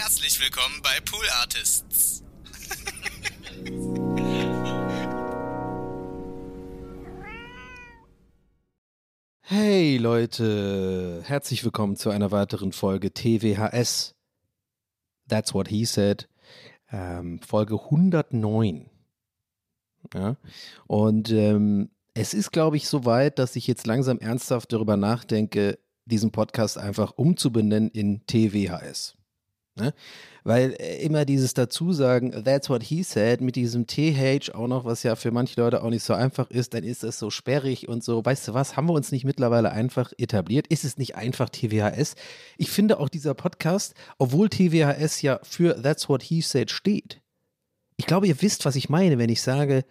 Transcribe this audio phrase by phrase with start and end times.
[0.00, 2.22] Herzlich willkommen bei Pool Artists.
[9.40, 14.14] Hey Leute, herzlich willkommen zu einer weiteren Folge TWHS.
[15.26, 16.28] That's what he said.
[16.92, 18.88] Ähm, Folge 109.
[20.14, 20.36] Ja?
[20.86, 25.80] Und ähm, es ist, glaube ich, so weit, dass ich jetzt langsam ernsthaft darüber nachdenke,
[26.04, 29.17] diesen Podcast einfach umzubenennen in TWHS.
[29.78, 29.94] Ne?
[30.44, 35.02] Weil äh, immer dieses Dazusagen, that's what he said, mit diesem TH auch noch, was
[35.02, 38.04] ja für manche Leute auch nicht so einfach ist, dann ist das so sperrig und
[38.04, 38.24] so.
[38.24, 40.66] Weißt du was, haben wir uns nicht mittlerweile einfach etabliert?
[40.66, 42.14] Ist es nicht einfach TWHS?
[42.56, 47.20] Ich finde auch dieser Podcast, obwohl TWHS ja für that's what he said steht.
[47.96, 49.84] Ich glaube, ihr wisst, was ich meine, wenn ich sage,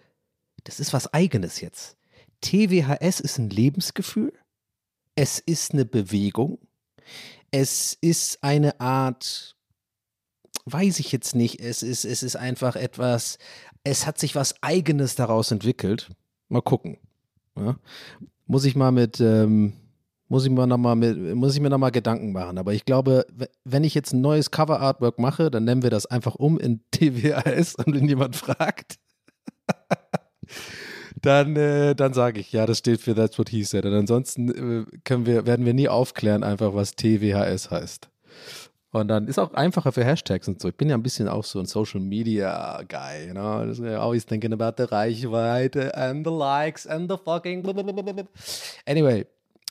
[0.64, 1.98] das ist was Eigenes jetzt.
[2.42, 4.34] TWHS ist ein Lebensgefühl.
[5.16, 6.60] Es ist eine Bewegung.
[7.52, 9.57] Es ist eine Art
[10.72, 11.62] weiß ich jetzt nicht.
[11.62, 13.38] Es ist, es ist einfach etwas,
[13.84, 16.10] es hat sich was Eigenes daraus entwickelt.
[16.50, 16.98] Mal gucken.
[17.56, 17.78] Ja.
[18.46, 19.74] Muss ich mal mit, ähm,
[20.28, 22.58] muss ich mir nochmal mit, muss ich mir nochmal Gedanken machen.
[22.58, 23.26] Aber ich glaube,
[23.64, 27.76] wenn ich jetzt ein neues Cover-Artwork mache, dann nennen wir das einfach um in TWAS
[27.76, 29.00] und wenn jemand fragt,
[31.22, 33.86] dann, äh, dann sage ich, ja, das steht für That's What He Said.
[33.86, 38.10] Und ansonsten äh, können wir, werden wir nie aufklären, einfach was TWHS heißt.
[39.00, 40.70] Und dann ist auch einfacher für Hashtags und so.
[40.70, 43.62] Ich bin ja ein bisschen auch so ein Social Media Guy, you know.
[44.00, 47.64] Always thinking about the Reichweite and the likes and the fucking.
[48.86, 49.26] Anyway,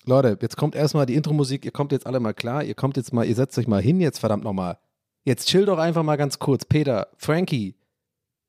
[0.05, 1.65] Leute, jetzt kommt erstmal die Intro-Musik.
[1.65, 2.63] Ihr kommt jetzt alle mal klar.
[2.63, 4.79] Ihr kommt jetzt mal, ihr setzt euch mal hin jetzt, verdammt nochmal.
[5.25, 6.65] Jetzt chill doch einfach mal ganz kurz.
[6.65, 7.75] Peter, Frankie.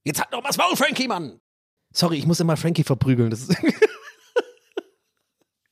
[0.03, 1.39] Jetzt hat noch was Maul, Frankie, Mann!
[1.91, 3.31] Sorry, ich muss immer Frankie verprügeln.
[3.31, 3.49] Das.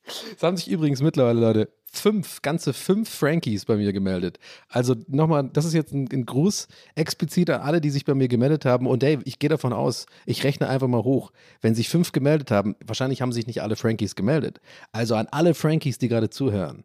[0.08, 4.38] Es haben sich übrigens mittlerweile, Leute, fünf, ganze fünf Frankies bei mir gemeldet.
[4.68, 8.28] Also nochmal, das ist jetzt ein, ein, Gruß explizit an alle, die sich bei mir
[8.28, 8.86] gemeldet haben.
[8.86, 11.32] Und Dave, ich gehe davon aus, ich rechne einfach mal hoch.
[11.60, 14.60] Wenn sich fünf gemeldet haben, wahrscheinlich haben sich nicht alle Frankies gemeldet.
[14.92, 16.84] Also an alle Frankies, die gerade zuhören.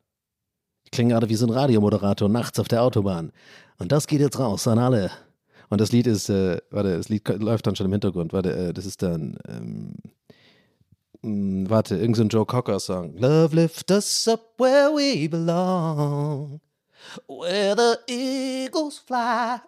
[0.83, 3.31] Ich klinge gerade wie so ein Radiomoderator nachts auf der Autobahn.
[3.77, 5.11] Und das geht jetzt raus an alle.
[5.69, 8.33] Und das Lied ist, äh, warte, das Lied läuft dann schon im Hintergrund.
[8.33, 9.37] Warte, äh, das ist dann.
[9.47, 9.93] Ähm,
[11.23, 13.15] hm, warte, irgendein so Joe Cocker-Song.
[13.17, 16.59] Love lift us up where we belong,
[17.27, 19.59] where the eagles fly.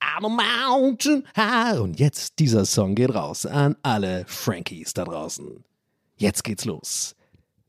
[0.00, 1.80] I'm a mountain high.
[1.80, 5.64] Und jetzt dieser Song geht raus an alle Frankies da draußen.
[6.16, 7.16] Jetzt geht's los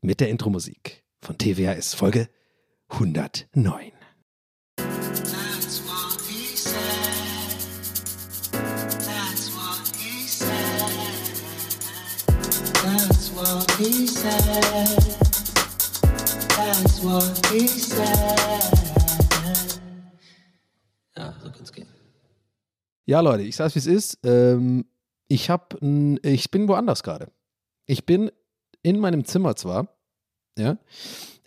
[0.00, 2.28] mit der Intro-Musik von TWHS Folge
[2.88, 3.99] 109.
[21.16, 21.88] Ja, so kann's gehen.
[23.06, 24.18] Ja, Leute, ich sag's wie es ist.
[24.22, 24.84] Ähm,
[25.28, 27.28] ich hab, ich bin woanders gerade.
[27.86, 28.30] Ich bin
[28.82, 29.88] in meinem Zimmer zwar,
[30.58, 30.76] ja,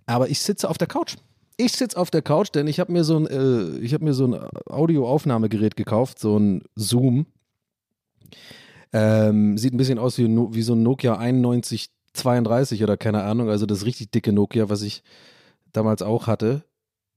[0.07, 1.17] aber ich sitze auf der Couch.
[1.57, 4.15] Ich sitze auf der Couch, denn ich habe mir so ein, äh, ich habe mir
[4.15, 4.33] so ein
[4.65, 7.27] Audioaufnahmegerät gekauft, so ein Zoom.
[8.91, 11.19] Ähm, sieht ein bisschen aus wie, wie so ein Nokia
[12.13, 15.03] 9132 oder keine Ahnung, also das richtig dicke Nokia, was ich
[15.71, 16.63] damals auch hatte.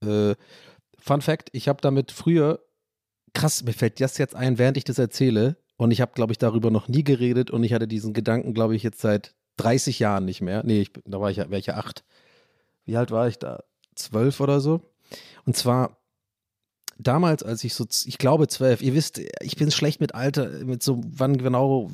[0.03, 0.35] Äh,
[0.99, 2.59] Fun Fact: Ich habe damit früher,
[3.33, 6.39] krass, mir fällt das jetzt ein, während ich das erzähle, und ich habe, glaube ich,
[6.39, 10.25] darüber noch nie geredet und ich hatte diesen Gedanken, glaube ich, jetzt seit 30 Jahren
[10.25, 10.63] nicht mehr.
[10.65, 12.03] Nee, ich, da war ich ja, welche acht.
[12.83, 13.63] Wie alt war ich da?
[13.95, 14.81] Zwölf oder so.
[15.45, 15.97] Und zwar
[16.99, 20.83] damals, als ich so, ich glaube zwölf, ihr wisst, ich bin schlecht mit Alter, mit
[20.83, 21.89] so, wann genau,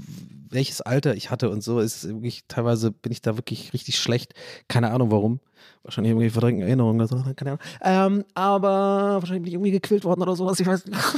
[0.49, 4.33] welches Alter ich hatte und so, ist wirklich, teilweise bin ich da wirklich richtig schlecht.
[4.67, 5.39] Keine Ahnung warum.
[5.83, 7.59] Wahrscheinlich irgendwie verdrängten Erinnerungen oder so, keine Ahnung.
[7.81, 10.99] Ähm, aber wahrscheinlich bin ich irgendwie gequält worden oder sowas, ich weiß nicht.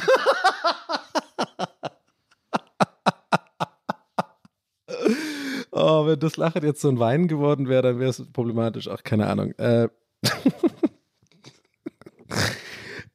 [5.77, 8.88] Oh, wenn das Lachen jetzt so ein Wein geworden wäre, dann wäre es problematisch.
[8.88, 9.51] Ach, keine Ahnung.
[9.57, 9.89] Äh,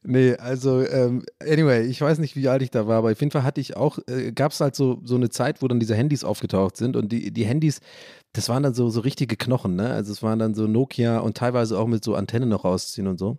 [0.02, 3.30] nee, also, ähm, anyway, ich weiß nicht, wie alt ich da war, aber auf jeden
[3.30, 5.94] Fall hatte ich auch, äh, gab es halt so, so eine Zeit, wo dann diese
[5.94, 7.80] Handys aufgetaucht sind und die, die Handys,
[8.32, 9.90] das waren dann so, so richtige Knochen, ne?
[9.90, 13.18] Also es waren dann so Nokia und teilweise auch mit so Antennen noch rausziehen und
[13.18, 13.38] so.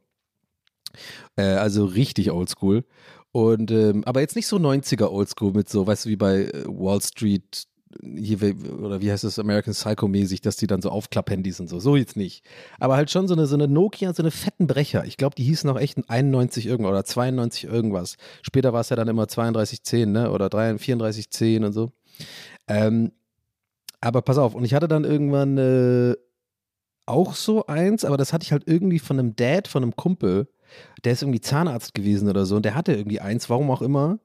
[1.36, 2.86] Äh, also richtig oldschool.
[3.31, 6.66] Und, ähm, aber jetzt nicht so 90er oldschool mit so, weißt du, wie bei äh,
[6.68, 7.66] Wall Street
[8.02, 8.40] hier,
[8.80, 11.80] oder wie heißt das, American Psycho mäßig, dass die dann so Aufklapp-Handys und so.
[11.80, 12.44] So jetzt nicht.
[12.80, 15.06] Aber halt schon so eine, so eine Nokia, so eine fetten Brecher.
[15.06, 18.18] Ich glaube, die hießen auch echt 91 irgendwas oder 92 irgendwas.
[18.42, 20.32] Später war es ja dann immer 3210, ne?
[20.32, 21.92] Oder 3 3410 und so.
[22.68, 23.12] Ähm,
[24.02, 26.16] aber pass auf, und ich hatte dann irgendwann äh,
[27.06, 30.48] auch so eins, aber das hatte ich halt irgendwie von einem Dad, von einem Kumpel,
[31.04, 34.20] der ist irgendwie Zahnarzt gewesen oder so, und der hatte irgendwie eins, warum auch immer.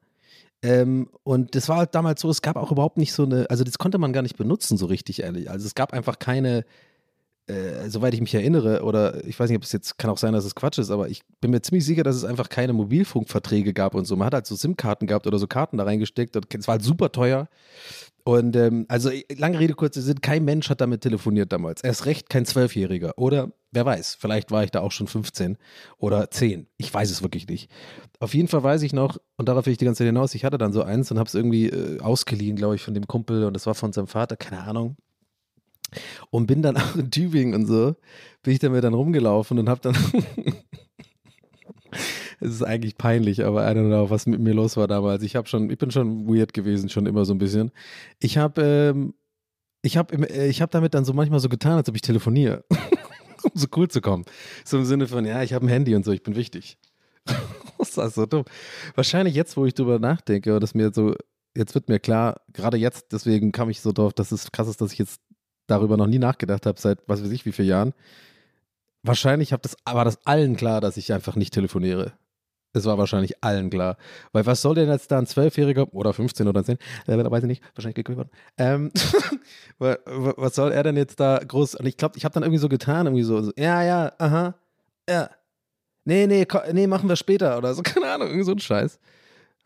[0.62, 3.64] Ähm, und das war halt damals so, es gab auch überhaupt nicht so eine, also
[3.64, 5.50] das konnte man gar nicht benutzen, so richtig ehrlich.
[5.50, 6.64] Also es gab einfach keine,
[7.46, 10.32] äh, soweit ich mich erinnere, oder ich weiß nicht, ob es jetzt, kann auch sein,
[10.32, 13.72] dass es Quatsch ist, aber ich bin mir ziemlich sicher, dass es einfach keine Mobilfunkverträge
[13.72, 14.16] gab und so.
[14.16, 16.82] Man hat halt so SIM-Karten gehabt oder so Karten da reingesteckt und es war halt
[16.82, 17.48] super teuer.
[18.24, 21.84] Und ähm, also lange Rede, kurze Sinn, kein Mensch hat damit telefoniert damals.
[21.84, 23.16] Erst recht kein Zwölfjähriger.
[23.18, 25.56] Oder wer weiß, vielleicht war ich da auch schon 15
[25.98, 26.66] oder 10.
[26.76, 27.70] Ich weiß es wirklich nicht.
[28.18, 30.44] Auf jeden Fall weiß ich noch, und darauf will ich die ganze Zeit hinaus, ich
[30.44, 33.44] hatte dann so eins und habe es irgendwie äh, ausgeliehen, glaube ich, von dem Kumpel
[33.44, 34.96] und das war von seinem Vater, keine Ahnung.
[36.30, 37.96] Und bin dann auch in Tübingen und so,
[38.42, 39.96] bin ich damit dann rumgelaufen und habe dann
[42.40, 45.22] Es ist eigentlich peinlich, aber I don't know, was mit mir los war damals.
[45.22, 47.72] Ich habe schon, ich bin schon weird gewesen, schon immer so ein bisschen.
[48.20, 49.14] Ich habe, ähm,
[49.82, 52.64] ich habe, äh, ich habe damit dann so manchmal so getan, als ob ich telefoniere,
[53.42, 54.24] um so cool zu kommen.
[54.64, 56.78] So im Sinne von, ja, ich habe ein Handy und so, ich bin wichtig.
[57.78, 58.44] das ist so dumm.
[58.94, 61.14] Wahrscheinlich jetzt, wo ich drüber nachdenke, und das mir so,
[61.54, 64.80] jetzt wird mir klar, gerade jetzt, deswegen kam ich so drauf, dass es krass ist,
[64.82, 65.20] dass ich jetzt
[65.66, 67.94] darüber noch nie nachgedacht habe, seit was weiß ich wie vielen Jahren.
[69.02, 72.12] Wahrscheinlich das, war das allen klar, dass ich einfach nicht telefoniere.
[72.72, 73.96] Es war wahrscheinlich allen klar.
[74.32, 76.76] Weil was soll denn jetzt da ein Zwölfjähriger oder 15 oder 10,
[77.06, 78.30] äh, weiß ich nicht, wahrscheinlich gekümmert worden.
[78.58, 78.92] Ähm,
[79.78, 81.76] wa- wa- was soll er denn jetzt da groß?
[81.76, 84.54] Und ich glaube, ich habe dann irgendwie so getan, irgendwie so, so, ja, ja, aha,
[85.08, 85.30] ja.
[86.04, 88.98] Nee, nee, nee, machen wir später oder so, keine Ahnung, irgendwie so ein Scheiß.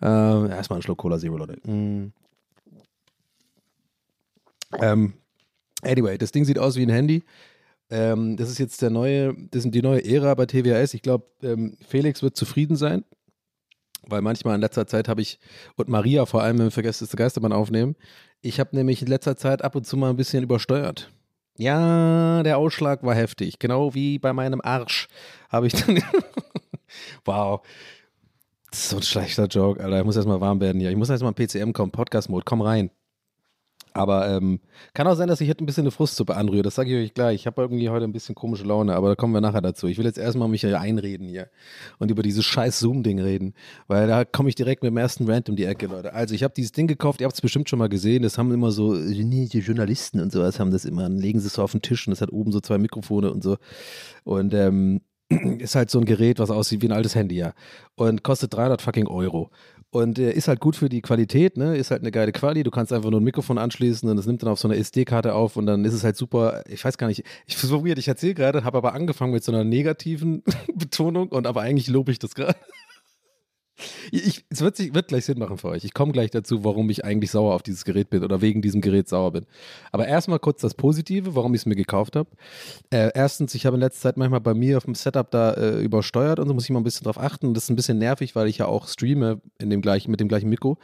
[0.03, 1.57] Ähm, erstmal einen Schluck Cola Zero, Leute.
[1.69, 2.13] Mm.
[4.81, 5.15] Ähm,
[5.83, 7.23] anyway, das Ding sieht aus wie ein Handy.
[7.91, 10.95] Ähm, das ist jetzt der neue, das ist die neue Ära bei TWS.
[10.95, 13.05] Ich glaube, ähm, Felix wird zufrieden sein,
[14.07, 15.41] weil manchmal in letzter Zeit habe ich,
[15.77, 17.97] und Maria vor allem, wenn wir der Geistermann aufnehmen,
[18.43, 21.11] ich habe nämlich in letzter Zeit ab und zu mal ein bisschen übersteuert.
[21.59, 23.59] Ja, der Ausschlag war heftig.
[23.59, 25.09] Genau wie bei meinem Arsch
[25.51, 26.03] habe ich dann.
[27.27, 27.61] wow.
[28.71, 29.99] Das ist so ein schlechter Joke, Alter.
[29.99, 30.91] Ich muss erstmal warm werden hier.
[30.91, 32.45] Ich muss erstmal PCM kommen, Podcast-Mode.
[32.47, 32.91] Komm rein.
[33.93, 34.61] Aber ähm,
[34.95, 36.63] kann auch sein, dass ich heute ein bisschen eine Frustsuppe anrühre.
[36.63, 37.35] Das sage ich euch gleich.
[37.37, 39.87] Ich habe irgendwie heute ein bisschen komische Laune, aber da kommen wir nachher dazu.
[39.87, 41.49] Ich will jetzt erstmal mich hier einreden hier
[41.99, 43.55] und über dieses scheiß Zoom-Ding reden,
[43.89, 46.13] weil da komme ich direkt mit dem ersten Rant um die Ecke, Leute.
[46.15, 48.23] Also ich habe dieses Ding gekauft, ihr habt es bestimmt schon mal gesehen.
[48.23, 51.03] Das haben immer so die Journalisten und sowas haben das immer.
[51.03, 53.33] Dann legen sie es so auf den Tisch und es hat oben so zwei Mikrofone
[53.33, 53.57] und so.
[54.25, 55.01] Und ähm,
[55.59, 57.53] ist halt so ein Gerät, was aussieht wie ein altes Handy, ja.
[57.95, 59.51] Und kostet 300 fucking Euro.
[59.93, 61.77] Und äh, ist halt gut für die Qualität, ne?
[61.77, 62.63] Ist halt eine geile Quali.
[62.63, 65.35] Du kannst einfach nur ein Mikrofon anschließen und es nimmt dann auf so einer SD-Karte
[65.35, 66.63] auf und dann ist es halt super.
[66.69, 69.65] Ich weiß gar nicht, ich weird, ich erzähle gerade, habe aber angefangen mit so einer
[69.65, 70.45] negativen
[70.75, 72.55] Betonung und aber eigentlich lobe ich das gerade.
[74.11, 75.85] Ich, es wird, sich, wird gleich Sinn machen für euch.
[75.85, 78.81] Ich komme gleich dazu, warum ich eigentlich sauer auf dieses Gerät bin oder wegen diesem
[78.81, 79.47] Gerät sauer bin.
[79.93, 82.29] Aber erstmal kurz das Positive, warum ich es mir gekauft habe.
[82.91, 85.83] Äh, erstens, ich habe in letzter Zeit manchmal bei mir auf dem Setup da äh,
[85.83, 87.55] übersteuert und so muss ich mal ein bisschen drauf achten.
[87.55, 90.29] Das ist ein bisschen nervig, weil ich ja auch streame in dem gleichen, mit dem
[90.29, 90.79] gleichen Mikro.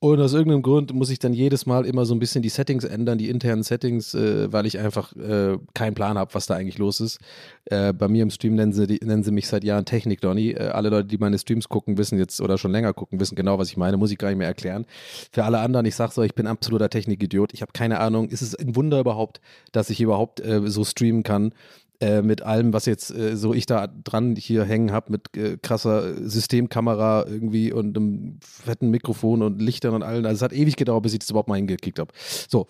[0.00, 2.84] Und aus irgendeinem Grund muss ich dann jedes Mal immer so ein bisschen die Settings
[2.84, 6.78] ändern, die internen Settings, äh, weil ich einfach äh, keinen Plan habe, was da eigentlich
[6.78, 7.18] los ist.
[7.64, 10.50] Äh, bei mir im Stream nennen sie, die, nennen sie mich seit Jahren Technik Donny.
[10.50, 13.58] Äh, alle Leute, die meine Streams gucken, wissen jetzt oder schon länger gucken, wissen genau,
[13.58, 13.96] was ich meine.
[13.96, 14.86] Muss ich gar nicht mehr erklären.
[15.32, 17.52] Für alle anderen, ich sage so, ich bin absoluter Technikidiot.
[17.52, 18.28] Ich habe keine Ahnung.
[18.28, 19.40] Ist es ein Wunder überhaupt,
[19.72, 21.52] dass ich überhaupt äh, so streamen kann?
[22.00, 25.56] Äh, mit allem, was jetzt äh, so ich da dran hier hängen habe, mit äh,
[25.56, 30.24] krasser Systemkamera irgendwie und einem fetten Mikrofon und Lichtern und allen.
[30.24, 32.12] Also es hat ewig gedauert, bis ich das überhaupt mal hingekickt habe.
[32.48, 32.68] So.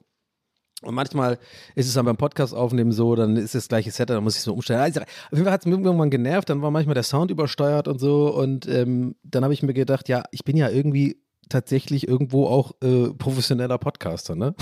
[0.81, 1.39] Und manchmal
[1.75, 4.43] ist es dann beim Podcast aufnehmen so, dann ist das gleiche Set, dann muss ich
[4.43, 4.81] so umstellen.
[4.81, 7.87] Also, auf jeden Fall hat es mir irgendwann genervt, dann war manchmal der Sound übersteuert
[7.87, 8.33] und so.
[8.33, 11.21] Und ähm, dann habe ich mir gedacht, ja, ich bin ja irgendwie
[11.51, 14.55] tatsächlich irgendwo auch äh, professioneller Podcaster, ne?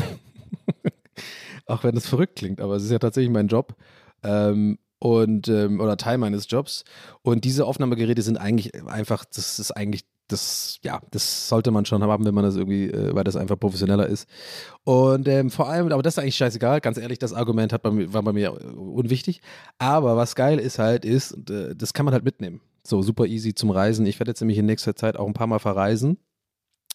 [1.66, 3.76] auch wenn das verrückt klingt, aber es ist ja tatsächlich mein Job.
[4.22, 6.84] Ähm, und ähm, oder Teil meines Jobs.
[7.22, 12.02] Und diese Aufnahmegeräte sind eigentlich einfach, das ist eigentlich das, ja, das sollte man schon
[12.02, 14.28] haben, wenn man das irgendwie, äh, weil das einfach professioneller ist.
[14.84, 17.90] Und ähm, vor allem, aber das ist eigentlich scheißegal, ganz ehrlich, das Argument hat bei
[17.90, 19.40] mir, war bei mir unwichtig.
[19.78, 22.60] Aber was geil ist halt, ist, äh, das kann man halt mitnehmen.
[22.84, 24.06] So super easy zum Reisen.
[24.06, 26.18] Ich werde jetzt nämlich in nächster Zeit auch ein paar Mal verreisen.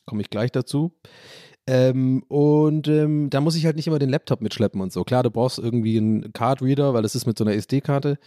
[0.05, 0.93] Komme ich gleich dazu.
[1.71, 5.05] Ähm, und ähm, da muss ich halt nicht immer den Laptop mitschleppen und so.
[5.05, 8.19] Klar, du brauchst irgendwie einen Card-Reader, weil das ist mit so einer SD-Karte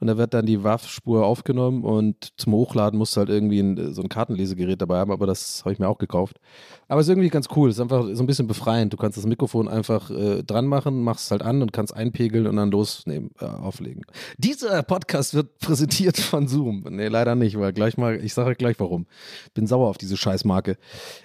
[0.00, 3.94] und da wird dann die WAV-Spur aufgenommen und zum Hochladen musst du halt irgendwie ein,
[3.94, 6.40] so ein Kartenlesegerät dabei haben, aber das habe ich mir auch gekauft.
[6.88, 8.92] Aber es ist irgendwie ganz cool, es ist einfach so ein bisschen befreiend.
[8.92, 12.46] Du kannst das Mikrofon einfach äh, dran machen, machst es halt an und kannst einpegeln
[12.46, 14.02] und dann losnehmen, äh, auflegen.
[14.36, 16.84] Dieser Podcast wird präsentiert von Zoom.
[16.90, 19.06] Nee, leider nicht, weil gleich mal, ich sage gleich warum.
[19.54, 20.76] Bin sauer auf diese Scheißmarke.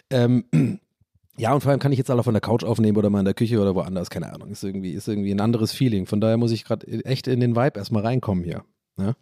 [0.09, 0.45] Ähm,
[1.37, 3.25] ja, und vor allem kann ich jetzt alle von der Couch aufnehmen oder mal in
[3.25, 4.49] der Küche oder woanders, keine Ahnung.
[4.49, 6.05] Ist irgendwie, ist irgendwie ein anderes Feeling.
[6.05, 8.63] Von daher muss ich gerade echt in den Vibe erstmal reinkommen hier.
[8.95, 9.15] Ne?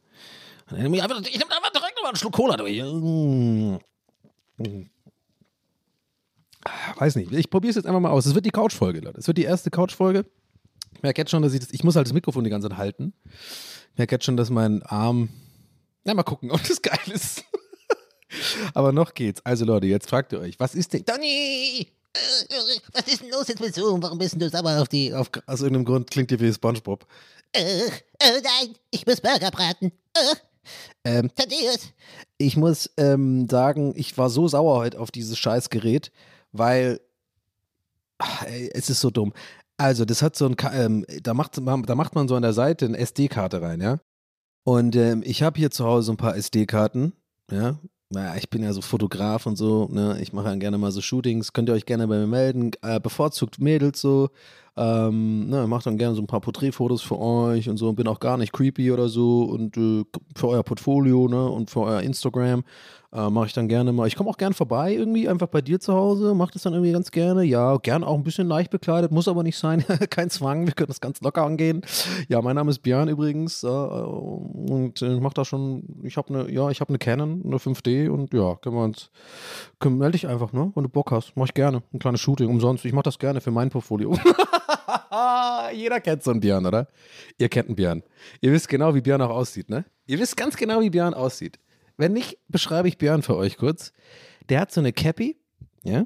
[0.72, 2.82] Ich nehme einfach direkt nochmal einen Schluck Cola durch.
[6.98, 8.26] Weiß nicht, ich probiere es jetzt einfach mal aus.
[8.26, 9.20] Es wird die Couch-Folge, Leute.
[9.20, 10.26] Es wird die erste Couch-Folge.
[10.96, 12.78] Ich merke jetzt schon, dass ich das, ich muss halt das Mikrofon die ganze Zeit
[12.78, 13.14] halten.
[13.92, 15.30] Ich merke jetzt schon, dass mein Arm,
[16.04, 17.44] na mal gucken, ob das geil ist.
[18.74, 19.46] Aber noch geht's.
[19.46, 21.88] Also Leute, jetzt fragt ihr euch, was ist denn, Donny!
[22.94, 24.02] Was ist denn los jetzt mit Zoom?
[24.04, 25.14] Warum bist du sauer auf die.
[25.14, 27.06] Auf, aus irgendeinem Grund klingt ihr wie Spongebob.
[27.54, 27.86] Äh,
[28.20, 29.92] äh, nein, ich muss Burger braten.
[30.14, 30.36] Äh,
[31.06, 31.90] Ähm, Thaddeus.
[32.38, 36.12] ich muss ähm, sagen, ich war so sauer heute auf dieses Scheißgerät,
[36.54, 37.02] weil
[38.18, 39.34] ach, ey, es ist so dumm.
[39.76, 42.54] Also, das hat so ein, Ka- ähm, da, macht, da macht man so an der
[42.54, 44.00] Seite eine SD-Karte rein, ja.
[44.64, 47.12] Und ähm, ich habe hier zu Hause ein paar SD-Karten,
[47.52, 47.78] ja.
[48.14, 50.20] Naja, ich bin ja so Fotograf und so, ne?
[50.22, 51.52] Ich mache ja gerne mal so Shootings.
[51.52, 52.72] Könnt ihr euch gerne bei mir melden.
[52.84, 54.30] Äh, bevorzugt Mädels so.
[54.78, 57.92] Ähm, ne, macht dann gerne so ein paar Porträtfotos für euch und so.
[57.94, 59.44] Bin auch gar nicht creepy oder so.
[59.44, 60.04] Und äh,
[60.36, 61.44] für euer Portfolio, ne?
[61.50, 62.64] Und für euer Instagram
[63.14, 64.08] äh, mache ich dann gerne mal.
[64.08, 66.34] Ich komme auch gerne vorbei irgendwie, einfach bei dir zu Hause.
[66.34, 67.44] Mach das dann irgendwie ganz gerne.
[67.44, 69.86] Ja, gern auch ein bisschen leicht bekleidet, muss aber nicht sein.
[70.10, 71.82] Kein Zwang, wir können das ganz locker angehen.
[72.28, 73.64] Ja, mein Name ist Björn übrigens.
[73.64, 77.58] Äh, und ich mache da schon, ich habe eine, ja, ich habe eine Canon, eine
[77.58, 79.12] 5D und ja, können wir uns,
[79.80, 80.72] können, melde dich einfach, ne?
[80.74, 81.34] Wenn du Bock hast.
[81.36, 81.84] Mach ich gerne.
[81.94, 82.84] Ein kleines Shooting umsonst.
[82.86, 84.18] Ich mache das gerne für mein Portfolio.
[85.74, 86.88] Jeder kennt so einen Björn, oder?
[87.38, 88.04] Ihr kennt einen Björn.
[88.42, 89.86] Ihr wisst genau, wie Björn auch aussieht, ne?
[90.06, 91.60] Ihr wisst ganz genau, wie Björn aussieht.
[91.98, 93.94] Wenn nicht, beschreibe ich Björn für euch kurz.
[94.50, 95.38] Der hat so eine Cappy,
[95.84, 96.06] ja,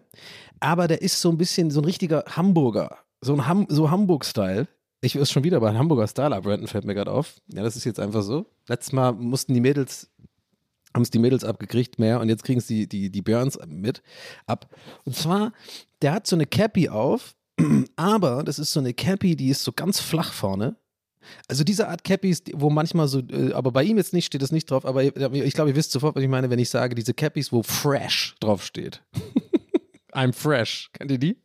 [0.59, 4.67] aber der ist so ein bisschen so ein richtiger Hamburger, so ein Ham so Hamburg-Style.
[5.01, 7.35] Ich ist schon wieder bei einem Hamburger Style abbranden, fällt mir gerade auf.
[7.53, 8.47] Ja, das ist jetzt einfach so.
[8.67, 10.09] Letztes Mal mussten die Mädels,
[10.93, 14.01] haben es die Mädels abgekriegt mehr und jetzt kriegen es die, die, die Björns mit
[14.47, 14.67] ab.
[15.05, 15.53] Und zwar,
[16.01, 17.35] der hat so eine Cappy auf,
[17.95, 20.75] aber das ist so eine Cappy, die ist so ganz flach vorne.
[21.47, 24.51] Also diese Art Cappies, wo manchmal so, äh, aber bei ihm jetzt nicht, steht das
[24.51, 27.13] nicht drauf, aber ich glaube, ihr wisst sofort, was ich meine, wenn ich sage, diese
[27.13, 29.01] Cappies, wo fresh drauf steht.
[30.13, 30.89] I'm fresh.
[30.93, 31.37] Kennt ihr die?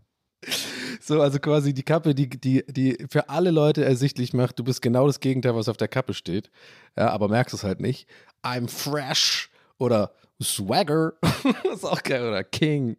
[1.00, 4.82] so, also quasi die Kappe, die, die, die für alle Leute ersichtlich macht, du bist
[4.82, 6.50] genau das Gegenteil, was auf der Kappe steht.
[6.96, 8.08] Ja, aber merkst es halt nicht.
[8.42, 11.14] I'm fresh oder Swagger.
[11.72, 12.26] ist auch geil.
[12.26, 12.96] Oder King.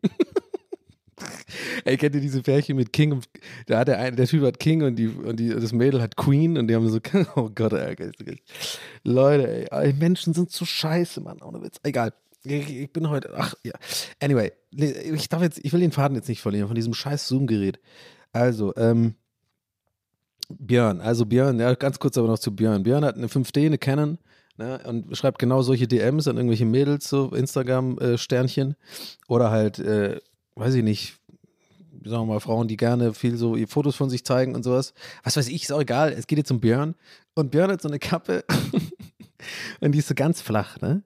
[1.86, 3.14] Ey, kennt ihr diese Pärchen mit King?
[3.14, 3.30] Und,
[3.68, 6.16] da hat der, eine, der Typ hat King und, die, und die, das Mädel hat
[6.16, 7.00] Queen und die haben so,
[7.36, 7.96] oh Gott, ey,
[9.04, 11.78] Leute, ey, Menschen sind so scheiße, Mann, ohne Witz.
[11.84, 12.14] Egal.
[12.44, 13.74] Ich, ich bin heute, ach ja.
[14.20, 17.80] Anyway, ich darf jetzt, ich will den Faden jetzt nicht verlieren von diesem scheiß Zoom-Gerät.
[18.34, 19.16] Also, ähm,
[20.60, 22.84] Björn, also Björn, ja, ganz kurz aber noch zu Björn.
[22.84, 24.18] Björn hat eine 5D, eine Canon,
[24.58, 28.76] ne, und schreibt genau solche DMs an irgendwelche Mädels, so Instagram-Sternchen.
[29.28, 30.20] Oder halt, äh,
[30.56, 31.20] weiß ich nicht,
[32.04, 34.94] sagen wir mal, Frauen, die gerne viel so Fotos von sich zeigen und sowas.
[35.24, 36.12] Was weiß ich, ist auch egal.
[36.12, 36.96] Es geht jetzt um Björn.
[37.36, 38.44] Und Björn hat so eine Kappe
[39.80, 41.04] und die ist so ganz flach, ne?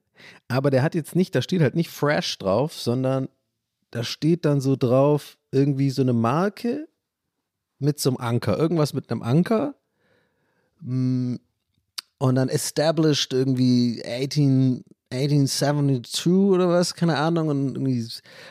[0.47, 3.29] Aber der hat jetzt nicht, da steht halt nicht fresh drauf, sondern
[3.91, 6.87] da steht dann so drauf irgendwie so eine Marke
[7.79, 8.57] mit so einem Anker.
[8.57, 9.75] Irgendwas mit einem Anker.
[10.81, 11.35] Mm,
[12.17, 17.49] Und dann established irgendwie 18, 1872 oder was, keine Ahnung.
[17.49, 18.07] Und irgendwie,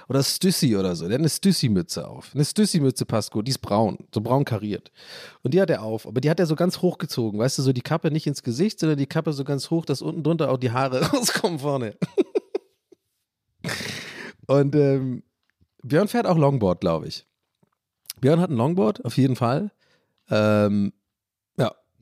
[0.08, 1.06] oder Stüssi oder so.
[1.06, 2.30] Der hat eine Stüssi-Mütze auf.
[2.34, 3.46] Eine Stüssi-Mütze passt gut.
[3.46, 4.90] Die ist braun, so braun kariert.
[5.42, 6.06] Und die hat er auf.
[6.06, 7.38] Aber die hat er so ganz hochgezogen.
[7.40, 10.02] Weißt du, so die Kappe nicht ins Gesicht, sondern die Kappe so ganz hoch, dass
[10.02, 11.96] unten drunter auch die Haare rauskommen vorne.
[14.46, 15.22] Und ähm,
[15.82, 17.26] Björn fährt auch Longboard, glaube ich.
[18.20, 19.70] Björn hat ein Longboard, auf jeden Fall.
[20.30, 20.92] Ähm,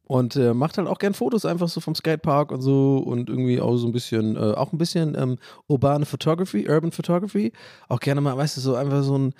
[0.06, 3.60] und äh, macht halt auch gern Fotos einfach so vom Skatepark und so und irgendwie
[3.60, 7.52] auch so ein bisschen, äh, auch ein bisschen ähm, urbane Photography, Urban Photography.
[7.88, 9.34] Auch gerne mal, weißt du, so einfach so ein,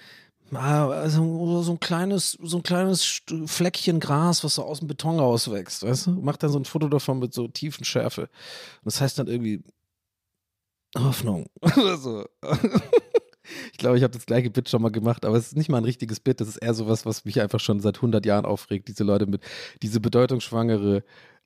[0.54, 5.82] ah, so, ein kleines, so ein kleines Fleckchen Gras, was so aus dem Beton rauswächst,
[5.82, 6.10] weißt du?
[6.12, 8.22] Macht dann so ein Foto davon mit so tiefen Schärfe.
[8.22, 9.62] Und das heißt dann irgendwie
[10.96, 12.24] Hoffnung oder so.
[13.72, 15.78] Ich glaube, ich habe das gleiche Bit schon mal gemacht, aber es ist nicht mal
[15.78, 16.40] ein richtiges Bit.
[16.40, 18.88] Das ist eher sowas, was mich einfach schon seit 100 Jahren aufregt.
[18.88, 19.42] Diese Leute mit
[19.82, 21.04] diese bedeutungsschwangere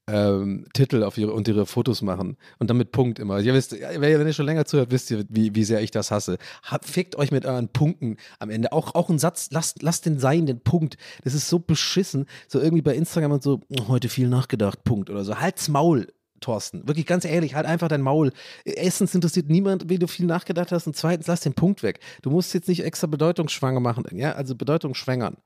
[0.08, 3.40] ähm, Titel auf ihre und ihre Fotos machen und dann mit Punkt immer.
[3.40, 6.38] Ihr wisst, wenn ihr schon länger zuhört, wisst ihr, wie, wie sehr ich das hasse.
[6.62, 8.72] Hab, fickt euch mit euren Punkten am Ende.
[8.72, 10.96] Auch, auch ein Satz, lasst, lasst den sein, den Punkt.
[11.24, 12.26] Das ist so beschissen.
[12.46, 15.40] So irgendwie bei Instagram und so, "Oh, heute viel nachgedacht, Punkt oder so.
[15.40, 16.06] Halt's Maul.
[16.40, 18.32] Thorsten, wirklich ganz ehrlich, halt einfach dein Maul.
[18.64, 22.00] Erstens interessiert niemand, wie du viel nachgedacht hast und zweitens lass den Punkt weg.
[22.22, 25.36] Du musst jetzt nicht extra bedeutungsschwanger machen, ja, also bedeutungsschwängern.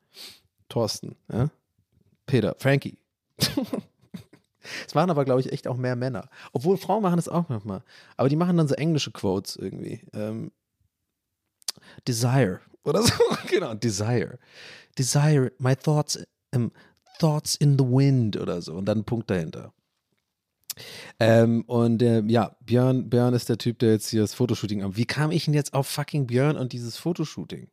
[0.69, 1.49] Thorsten, ja.
[2.27, 2.97] Peter, Frankie.
[4.87, 6.29] Es waren aber, glaube ich, echt auch mehr Männer.
[6.53, 7.83] Obwohl Frauen machen das auch manchmal.
[8.17, 10.03] Aber die machen dann so englische Quotes irgendwie.
[10.13, 10.53] Ähm,
[12.07, 13.13] Desire oder so.
[13.49, 14.39] genau, Desire.
[14.99, 16.19] Desire, my thoughts,
[16.53, 16.73] ähm,
[17.19, 18.75] thoughts in the wind oder so.
[18.75, 19.73] Und dann ein Punkt dahinter.
[21.19, 24.97] Ähm, und ähm, ja, Björn, Björn ist der Typ, der jetzt hier das Fotoshooting am.
[24.97, 27.69] Wie kam ich denn jetzt auf fucking Björn und dieses Fotoshooting?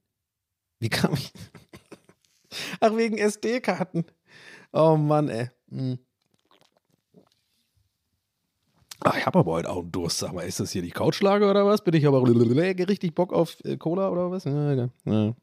[0.79, 1.31] Wie kam ich?
[2.79, 4.05] Ach, wegen SD-Karten.
[4.73, 5.49] Oh Mann, ey.
[5.69, 5.99] Hm.
[8.99, 10.17] Ah, ich habe aber heute auch einen Durst.
[10.17, 11.83] Sag mal, ist das hier die Couchlage oder was?
[11.83, 14.43] Bin ich aber richtig Bock auf äh, Cola oder was?
[14.45, 14.89] Ja, ja.
[15.05, 15.35] ja.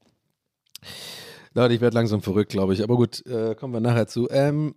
[1.55, 2.83] Leute, ich werde langsam verrückt, glaube ich.
[2.83, 4.29] Aber gut, äh, kommen wir nachher zu.
[4.31, 4.75] Ähm,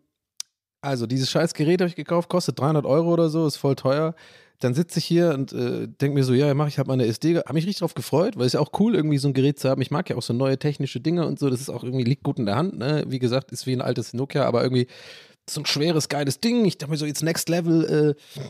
[0.81, 4.15] also, dieses scheiß Gerät habe ich gekauft, kostet 300 Euro oder so, ist voll teuer.
[4.59, 7.37] Dann sitze ich hier und äh, denke mir so, ja, mach ich habe meine SD,
[7.37, 9.59] habe mich richtig drauf gefreut, weil es ist ja auch cool, irgendwie so ein Gerät
[9.59, 9.81] zu haben.
[9.81, 12.23] Ich mag ja auch so neue technische Dinge und so, das ist auch irgendwie, liegt
[12.23, 13.03] gut in der Hand, ne?
[13.07, 14.87] Wie gesagt, ist wie ein altes Nokia, aber irgendwie
[15.47, 16.65] so ein schweres, geiles Ding.
[16.65, 18.43] Ich dachte mir so, jetzt Next Level, äh,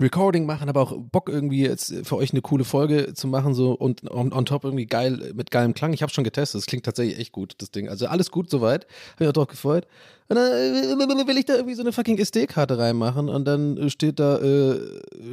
[0.00, 3.72] Recording machen, aber auch Bock irgendwie jetzt für euch eine coole Folge zu machen so
[3.72, 5.92] und on, on top irgendwie geil mit geilem Klang.
[5.92, 7.88] Ich habe schon getestet, es klingt tatsächlich echt gut das Ding.
[7.88, 9.86] Also alles gut soweit, habe ich auch drauf gefreut.
[10.28, 14.18] Und dann äh, will ich da irgendwie so eine fucking SD-Karte reinmachen und dann steht
[14.18, 14.80] da äh,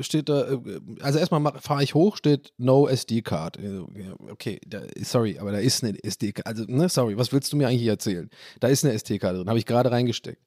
[0.01, 0.59] steht da äh,
[1.01, 3.57] also erstmal fahre ich hoch, steht No SD-Card.
[4.31, 6.45] Okay, da, sorry, aber da ist eine SD-Karte.
[6.45, 8.29] Also ne, sorry, was willst du mir eigentlich erzählen?
[8.59, 10.41] Da ist eine SD-Karte drin, habe ich gerade reingesteckt.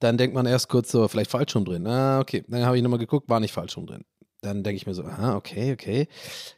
[0.00, 1.86] Dann denkt man erst kurz so, vielleicht Fallschirm drin.
[1.86, 2.44] Ah, okay.
[2.46, 4.04] Dann habe ich nochmal geguckt, war nicht Fallschirm drin.
[4.40, 6.06] Dann denke ich mir so, aha, okay, okay.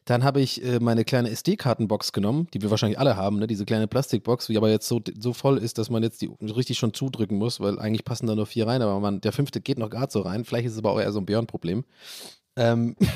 [0.04, 3.46] Dann habe ich äh, meine kleine SD-Kartenbox genommen, die wir wahrscheinlich alle haben, ne?
[3.46, 6.78] diese kleine Plastikbox, die aber jetzt so, so voll ist, dass man jetzt die richtig
[6.78, 9.78] schon zudrücken muss, weil eigentlich passen da nur vier rein, aber man, der fünfte geht
[9.78, 10.44] noch gerade so rein.
[10.44, 11.84] Vielleicht ist es aber auch eher so ein Björn-Problem.
[12.56, 12.96] Ähm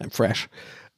[0.00, 0.48] I'm fresh.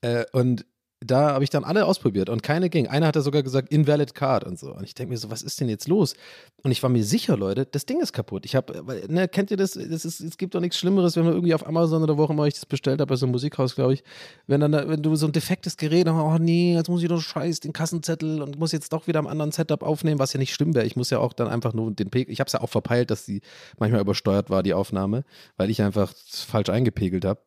[0.02, 0.66] Äh, und
[1.06, 2.86] da habe ich dann alle ausprobiert und keine ging.
[2.86, 4.74] Einer hat da sogar gesagt, invalid card und so.
[4.74, 6.14] Und ich denke mir so, was ist denn jetzt los?
[6.62, 8.44] Und ich war mir sicher, Leute, das Ding ist kaputt.
[8.44, 9.72] Ich habe, ne, kennt ihr das?
[9.72, 12.30] das ist, es gibt doch nichts Schlimmeres, wenn man irgendwie auf Amazon oder wo auch
[12.30, 14.04] immer ich das bestellt habe, bei so einem Musikhaus, glaube ich,
[14.46, 17.20] wenn dann, da, wenn du so ein defektes Gerät, oh nee, jetzt muss ich doch
[17.20, 20.54] scheiß den Kassenzettel und muss jetzt doch wieder am anderen Setup aufnehmen, was ja nicht
[20.54, 20.86] schlimm wäre.
[20.86, 23.10] Ich muss ja auch dann einfach nur den Pegel, ich habe es ja auch verpeilt,
[23.10, 23.40] dass die
[23.78, 25.24] manchmal übersteuert war, die Aufnahme,
[25.56, 27.40] weil ich einfach falsch eingepegelt habe.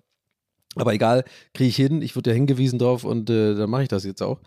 [0.76, 2.02] Aber egal, kriege ich hin.
[2.02, 4.40] Ich wurde ja hingewiesen drauf und äh, dann mache ich das jetzt auch.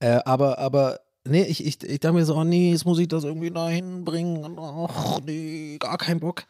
[0.00, 3.08] Äh, aber, aber, nee, ich, ich, ich dachte mir so, oh nee, jetzt muss ich
[3.08, 4.56] das irgendwie da hinbringen.
[4.58, 6.44] Ach nee, gar kein Bock.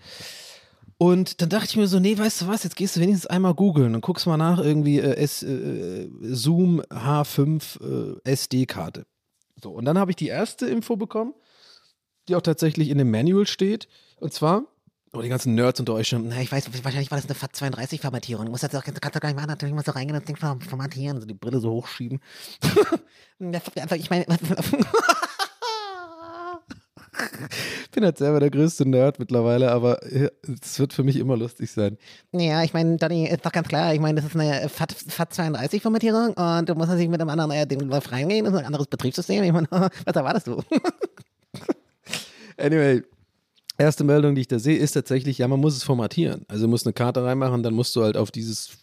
[0.98, 3.54] Und dann dachte ich mir so, nee, weißt du was, jetzt gehst du wenigstens einmal
[3.54, 9.04] googeln und guckst mal nach irgendwie äh, S, äh, Zoom H5 äh, SD-Karte.
[9.62, 11.34] So, und dann habe ich die erste Info bekommen,
[12.28, 13.88] die auch tatsächlich in dem Manual steht.
[14.20, 14.64] Und zwar,
[15.16, 16.28] Oh, die ganzen Nerds unter euch schon.
[16.28, 18.44] Na, ich weiß, wahrscheinlich war das eine FAT32-Formatierung.
[18.44, 20.26] Du musst das auch, kannst du gar nicht machen, natürlich musst du reingehen und das
[20.26, 21.16] Ding formatieren.
[21.16, 22.20] Also die Brille so hochschieben.
[23.38, 24.30] Ich meine, Ich
[27.92, 30.30] bin halt selber der größte Nerd mittlerweile, aber äh,
[30.62, 31.98] es wird für mich immer lustig sein.
[32.32, 33.92] ja, ich meine, Donny, ist doch ganz klar.
[33.92, 37.66] Ich meine, das ist eine FAT, FAT32-Formatierung und du musst natürlich mit einem anderen äh,
[37.66, 38.46] Ding drauf reingehen.
[38.46, 39.44] Das ist ein anderes Betriebssystem.
[39.44, 40.62] Ich meine, was erwartest du?
[42.58, 43.02] Anyway,
[43.78, 46.44] erste Meldung, die ich da sehe, ist tatsächlich, ja, man muss es formatieren.
[46.48, 48.78] Also du musst eine Karte reinmachen, dann musst du halt auf dieses,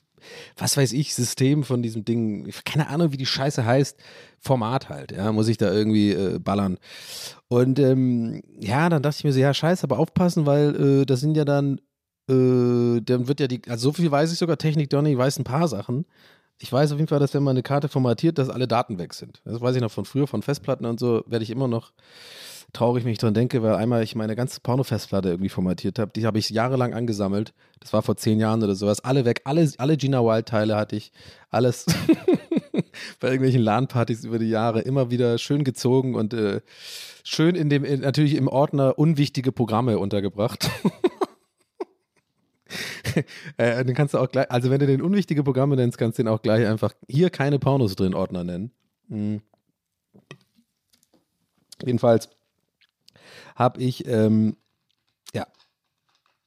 [0.58, 3.97] was weiß ich, System von diesem Ding, keine Ahnung, wie die Scheiße heißt,
[4.39, 6.77] Format halt, ja, muss ich da irgendwie äh, ballern.
[7.47, 11.21] Und ähm, ja, dann dachte ich mir so, ja, scheiße, aber aufpassen, weil äh, das
[11.21, 11.79] sind ja dann,
[12.29, 15.43] äh, dann wird ja die, also so viel weiß ich sogar, Technik Donny weiß ein
[15.43, 16.06] paar Sachen.
[16.60, 19.13] Ich weiß auf jeden Fall, dass wenn man eine Karte formatiert, dass alle Daten weg
[19.13, 19.41] sind.
[19.43, 21.93] Das weiß ich noch von früher, von Festplatten und so, werde ich immer noch
[22.73, 26.12] traurig, wenn ich dran denke, weil einmal ich meine ganze Porno-Festplatte irgendwie formatiert habe.
[26.15, 27.53] Die habe ich jahrelang angesammelt.
[27.79, 29.01] Das war vor zehn Jahren oder sowas.
[29.01, 31.12] Alle weg, alle, alle Gina Wild-Teile hatte ich.
[31.49, 31.86] Alles.
[33.19, 36.62] bei irgendwelchen LAN-Partys über die Jahre immer wieder schön gezogen und äh,
[37.23, 40.69] schön in dem, in, natürlich im Ordner unwichtige Programme untergebracht.
[43.57, 46.23] äh, den kannst du auch gleich, also wenn du den unwichtige Programme nennst, kannst du
[46.23, 48.71] den auch gleich einfach hier keine Pornos drin Ordner nennen.
[49.07, 49.41] Mhm.
[51.83, 52.29] Jedenfalls
[53.56, 54.58] habe ich, ähm,
[55.34, 55.48] ja,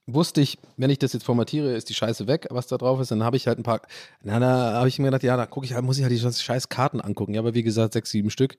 [0.07, 3.11] wusste ich, wenn ich das jetzt formatiere, ist die Scheiße weg, was da drauf ist.
[3.11, 3.83] Dann habe ich halt ein paar,
[4.23, 6.19] na, da habe ich mir gedacht, ja, da gucke ich halt, muss ich halt die
[6.19, 7.35] scheiß Karten angucken.
[7.35, 8.57] Ja, aber wie gesagt, sechs, sieben Stück.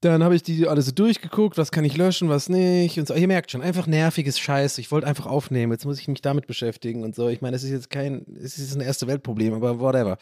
[0.00, 3.14] Dann habe ich die alles so durchgeguckt, was kann ich löschen, was nicht und so.
[3.14, 4.78] Ihr merkt schon, einfach nerviges Scheiß.
[4.78, 7.28] Ich wollte einfach aufnehmen, jetzt muss ich mich damit beschäftigen und so.
[7.28, 10.18] Ich meine, es ist jetzt kein, es ist ein erste Weltproblem, aber whatever.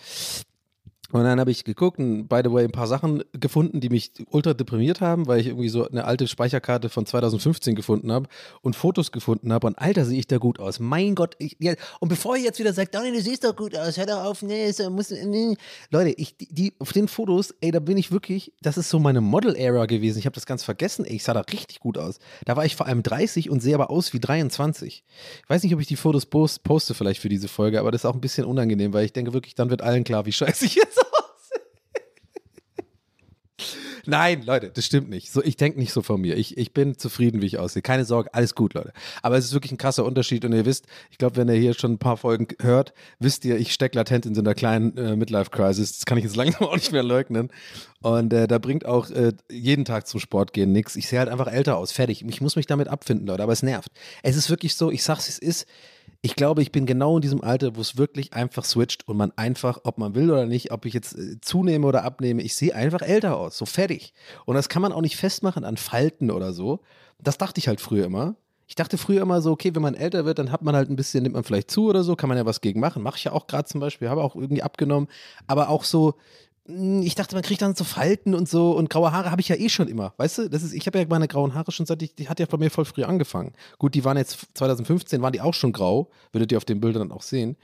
[1.16, 4.12] Und dann habe ich geguckt und by the way ein paar Sachen gefunden, die mich
[4.30, 8.28] ultra deprimiert haben, weil ich irgendwie so eine alte Speicherkarte von 2015 gefunden habe
[8.60, 9.66] und Fotos gefunden habe.
[9.66, 10.78] Und Alter, sehe ich da gut aus.
[10.78, 11.34] Mein Gott.
[11.38, 14.04] Ich, ja, und bevor ihr jetzt wieder sagt, Daniel, du siehst doch gut aus, hör
[14.04, 15.56] doch auf, nee, so, muss, nee.
[15.90, 19.22] Leute, ich, die, auf den Fotos, ey, da bin ich wirklich, das ist so meine
[19.22, 20.18] Model-Era gewesen.
[20.18, 22.18] Ich habe das ganz vergessen, ey, ich sah da richtig gut aus.
[22.44, 25.02] Da war ich vor allem 30 und sehe aber aus wie 23.
[25.42, 28.02] Ich weiß nicht, ob ich die Fotos post, poste vielleicht für diese Folge, aber das
[28.02, 30.66] ist auch ein bisschen unangenehm, weil ich denke wirklich, dann wird allen klar, wie scheiße
[30.66, 31.05] ich jetzt
[34.06, 35.30] Nein, Leute, das stimmt nicht.
[35.32, 36.36] So, ich denke nicht so von mir.
[36.36, 37.82] Ich, ich bin zufrieden, wie ich aussehe.
[37.82, 38.92] Keine Sorge, alles gut, Leute.
[39.22, 41.74] Aber es ist wirklich ein krasser Unterschied und ihr wisst, ich glaube, wenn ihr hier
[41.74, 45.16] schon ein paar Folgen hört, wisst ihr, ich stecke latent in so einer kleinen äh,
[45.16, 45.98] Midlife-Crisis.
[45.98, 47.50] Das kann ich jetzt langsam auch nicht mehr leugnen.
[48.02, 50.96] Und äh, da bringt auch äh, jeden Tag zum Sport gehen nichts.
[50.96, 51.92] Ich sehe halt einfach älter aus.
[51.92, 52.24] Fertig.
[52.26, 53.42] Ich muss mich damit abfinden, Leute.
[53.42, 53.90] Aber es nervt.
[54.22, 55.66] Es ist wirklich so, ich sag's, es ist
[56.26, 59.30] ich glaube, ich bin genau in diesem Alter, wo es wirklich einfach switcht und man
[59.36, 62.74] einfach, ob man will oder nicht, ob ich jetzt äh, zunehme oder abnehme, ich sehe
[62.74, 64.12] einfach älter aus, so fertig.
[64.44, 66.80] Und das kann man auch nicht festmachen an Falten oder so.
[67.20, 68.34] Das dachte ich halt früher immer.
[68.66, 70.96] Ich dachte früher immer so, okay, wenn man älter wird, dann hat man halt ein
[70.96, 73.04] bisschen, nimmt man vielleicht zu oder so, kann man ja was gegen machen.
[73.04, 75.08] Mache ich ja auch gerade zum Beispiel, habe auch irgendwie abgenommen.
[75.46, 76.14] Aber auch so,
[76.68, 79.56] ich dachte, man kriegt dann so Falten und so und graue Haare habe ich ja
[79.56, 80.14] eh schon immer.
[80.16, 82.40] Weißt du, das ist, ich habe ja meine grauen Haare schon seit ich, die hat
[82.40, 83.52] ja bei mir voll früh angefangen.
[83.78, 87.08] Gut, die waren jetzt 2015, waren die auch schon grau, würdet ihr auf den Bildern
[87.08, 87.56] dann auch sehen.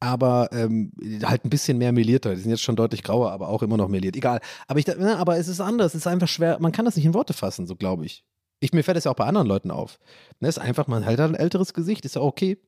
[0.00, 2.34] Aber ähm, halt ein bisschen mehr melierter.
[2.34, 4.16] Die sind jetzt schon deutlich grauer, aber auch immer noch meliert.
[4.16, 4.40] Egal.
[4.66, 5.94] Aber ich, ne, aber es ist anders.
[5.94, 6.58] Es ist einfach schwer.
[6.60, 8.24] Man kann das nicht in Worte fassen, so glaube ich.
[8.60, 9.98] Ich, mir fällt das ja auch bei anderen Leuten auf.
[10.40, 12.58] Ne, ist einfach, man halt ein älteres Gesicht, ist ja okay.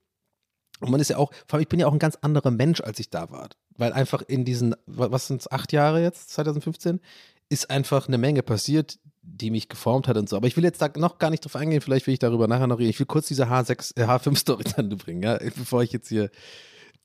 [0.80, 2.80] Und man ist ja auch, vor allem, ich bin ja auch ein ganz anderer Mensch,
[2.80, 3.48] als ich da war.
[3.76, 7.00] Weil einfach in diesen, was sind es, acht Jahre jetzt, 2015,
[7.48, 10.36] ist einfach eine Menge passiert, die mich geformt hat und so.
[10.36, 12.66] Aber ich will jetzt da noch gar nicht drauf eingehen, vielleicht will ich darüber nachher
[12.66, 12.90] noch reden.
[12.90, 16.30] Ich will kurz diese H6, äh, H5-Story dann bringen, ja, bevor ich jetzt hier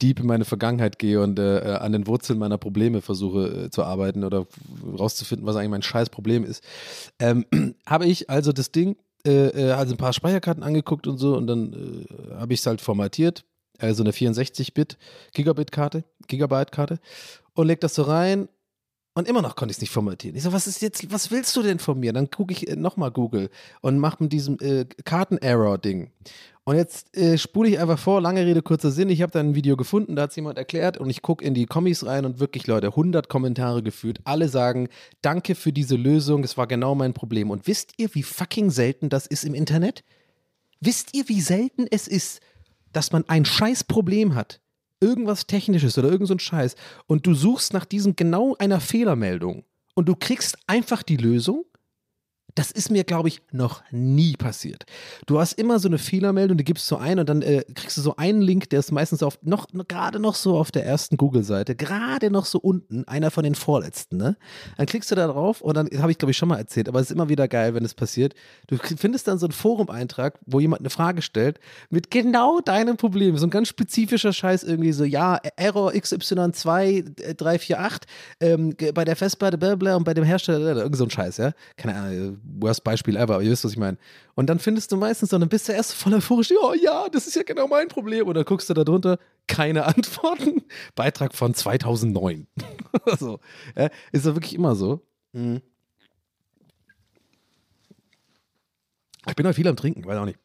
[0.01, 3.69] deep in meine Vergangenheit gehe und äh, äh, an den Wurzeln meiner Probleme versuche äh,
[3.69, 4.47] zu arbeiten oder
[4.97, 6.63] rauszufinden, was eigentlich mein scheiß Problem ist.
[7.19, 7.45] Ähm,
[7.85, 11.47] habe ich also das Ding, äh, äh, also ein paar Speicherkarten angeguckt und so und
[11.47, 12.05] dann
[12.37, 13.43] habe ich es halt formatiert
[13.79, 14.97] äh, so eine 64-Bit
[15.33, 16.99] Gigabit-Karte, Gigabyte-Karte
[17.53, 18.47] und leg das so rein
[19.15, 20.37] und immer noch konnte ich es nicht formatieren.
[20.37, 22.13] Ich so, was ist jetzt, was willst du denn von mir?
[22.13, 23.49] Dann gucke ich äh, nochmal Google
[23.81, 26.11] und mache mit diesem äh, Karten-Error-Ding.
[26.63, 29.09] Und jetzt äh, spule ich einfach vor, lange Rede, kurzer Sinn.
[29.09, 31.55] Ich habe da ein Video gefunden, da hat es jemand erklärt und ich gucke in
[31.55, 34.19] die Kommis rein und wirklich, Leute, 100 Kommentare geführt.
[34.23, 34.87] Alle sagen,
[35.21, 37.49] danke für diese Lösung, es war genau mein Problem.
[37.49, 40.03] Und wisst ihr, wie fucking selten das ist im Internet?
[40.79, 42.39] Wisst ihr, wie selten es ist,
[42.93, 44.61] dass man ein Scheißproblem hat,
[44.99, 46.75] irgendwas Technisches oder irgend so ein Scheiß,
[47.07, 49.65] und du suchst nach diesem genau einer Fehlermeldung.
[49.95, 51.65] Und du kriegst einfach die Lösung
[52.59, 54.83] das ist mir, glaube ich, noch nie passiert.
[55.25, 58.01] Du hast immer so eine Fehlermeldung, die gibst du ein und dann äh, kriegst du
[58.01, 61.75] so einen Link, der ist meistens auf noch gerade noch so auf der ersten Google-Seite,
[61.75, 64.17] gerade noch so unten, einer von den vorletzten.
[64.17, 64.35] Ne?
[64.75, 66.99] Dann klickst du da drauf und dann habe ich, glaube ich, schon mal erzählt, aber
[66.99, 68.33] es ist immer wieder geil, wenn es passiert.
[68.67, 73.37] Du findest dann so einen Forum-Eintrag, wo jemand eine Frage stellt mit genau deinem Problem.
[73.37, 78.01] So ein ganz spezifischer Scheiß irgendwie so, ja, Error XY2348
[78.41, 81.53] ähm, bei der Festplatte blablabla und bei dem Hersteller, irgend so ein Scheiß, ja.
[81.77, 83.97] Keine Ahnung worst Beispiel ever, aber ihr wisst, was ich meine.
[84.35, 87.27] Und dann findest du meistens, und dann bist du erst voll euphorisch, oh ja, das
[87.27, 88.27] ist ja genau mein Problem.
[88.27, 90.63] Und dann guckst du da drunter, keine Antworten.
[90.95, 92.47] Beitrag von 2009.
[93.19, 93.39] so,
[93.75, 95.01] ja, ist ja wirklich immer so.
[95.33, 95.61] Mhm.
[99.27, 100.39] Ich bin heute viel am Trinken, weiß auch nicht.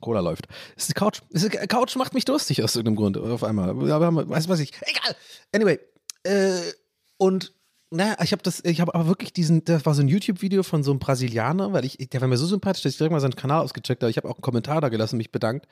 [0.00, 0.46] Cola läuft.
[0.76, 1.20] Ist die Couch.
[1.30, 3.16] Ist die Couch macht mich durstig aus irgendeinem Grund.
[3.16, 3.70] Auf einmal.
[3.90, 4.72] Aber, weißt du was ich.
[4.82, 5.16] Egal.
[5.52, 5.78] Anyway.
[6.24, 6.60] Äh,
[7.16, 7.54] und
[7.94, 10.82] naja, ich habe das, ich habe aber wirklich diesen, das war so ein YouTube-Video von
[10.82, 13.36] so einem Brasilianer, weil ich, der war mir so sympathisch, dass ich direkt mal seinen
[13.36, 14.10] Kanal ausgecheckt habe.
[14.10, 15.66] Ich habe auch einen Kommentar da gelassen, mich bedankt,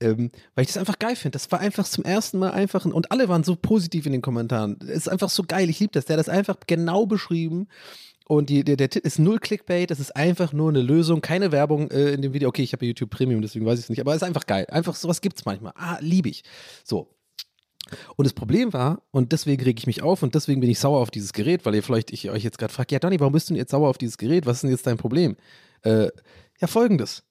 [0.00, 1.32] ähm, weil ich das einfach geil finde.
[1.32, 4.78] Das war einfach zum ersten Mal einfach, und alle waren so positiv in den Kommentaren.
[4.82, 6.06] Es ist einfach so geil, ich liebe das.
[6.06, 7.68] Der hat das einfach genau beschrieben.
[8.28, 11.52] Und die, der, der Titel ist null Clickbait, das ist einfach nur eine Lösung, keine
[11.52, 12.48] Werbung äh, in dem Video.
[12.48, 14.66] Okay, ich habe YouTube Premium, deswegen weiß ich es nicht, aber es ist einfach geil.
[14.68, 15.72] Einfach sowas gibt es manchmal.
[15.76, 16.42] Ah, liebe ich.
[16.82, 17.15] So,
[18.16, 21.00] Und das Problem war, und deswegen reg ich mich auf und deswegen bin ich sauer
[21.00, 23.48] auf dieses Gerät, weil ihr vielleicht ich euch jetzt gerade fragt, ja Donny, warum bist
[23.48, 24.46] du denn jetzt sauer auf dieses Gerät?
[24.46, 25.36] Was ist denn jetzt dein Problem?
[25.82, 26.08] Äh,
[26.60, 27.22] ja, folgendes.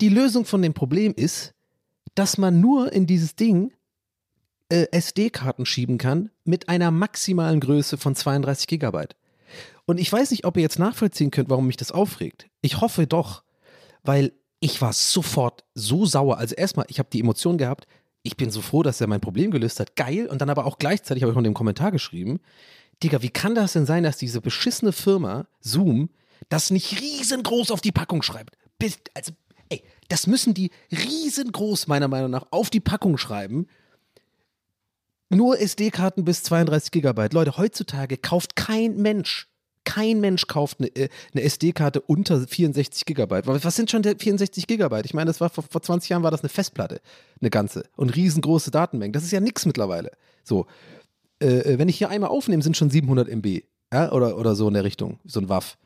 [0.00, 1.54] Die Lösung von dem Problem ist,
[2.14, 3.72] dass man nur in dieses Ding
[4.68, 9.16] äh, SD-Karten schieben kann mit einer maximalen Größe von 32 Gigabyte.
[9.84, 12.48] Und ich weiß nicht, ob ihr jetzt nachvollziehen könnt, warum mich das aufregt.
[12.62, 13.42] Ich hoffe doch,
[14.02, 16.38] weil ich war sofort so sauer.
[16.38, 17.86] Also erstmal, ich habe die Emotion gehabt,
[18.22, 19.96] ich bin so froh, dass er mein Problem gelöst hat.
[19.96, 20.26] Geil.
[20.26, 22.40] Und dann aber auch gleichzeitig habe ich auch in dem Kommentar geschrieben,
[23.02, 26.10] Digga, wie kann das denn sein, dass diese beschissene Firma Zoom
[26.48, 28.56] das nicht riesengroß auf die Packung schreibt?
[28.78, 29.32] Bis, also,
[29.70, 33.66] ey, das müssen die riesengroß meiner Meinung nach auf die Packung schreiben.
[35.30, 37.32] Nur SD-Karten bis 32 Gigabyte.
[37.32, 39.48] Leute, heutzutage kauft kein Mensch,
[39.84, 43.46] kein Mensch kauft eine, äh, eine SD-Karte unter 64 Gigabyte.
[43.46, 45.06] Was sind schon 64 Gigabyte?
[45.06, 47.00] Ich meine, das war vor, vor 20 Jahren war das eine Festplatte,
[47.40, 49.12] eine ganze und riesengroße Datenmengen.
[49.12, 50.10] Das ist ja nichts mittlerweile.
[50.44, 50.66] So,
[51.40, 54.12] äh, äh wenn ich hier einmal aufnehme, sind schon 700 MB, ja?
[54.12, 55.78] oder oder so in der Richtung, so ein Waff.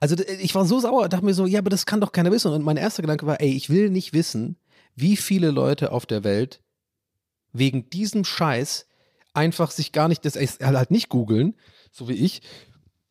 [0.00, 2.52] Also ich war so sauer, dachte mir so, ja, aber das kann doch keiner wissen.
[2.52, 4.56] Und mein erster Gedanke war, ey, ich will nicht wissen,
[4.96, 6.60] wie viele Leute auf der Welt
[7.52, 8.86] wegen diesem Scheiß
[9.32, 11.54] einfach sich gar nicht, das halt nicht googeln,
[11.90, 12.42] so wie ich,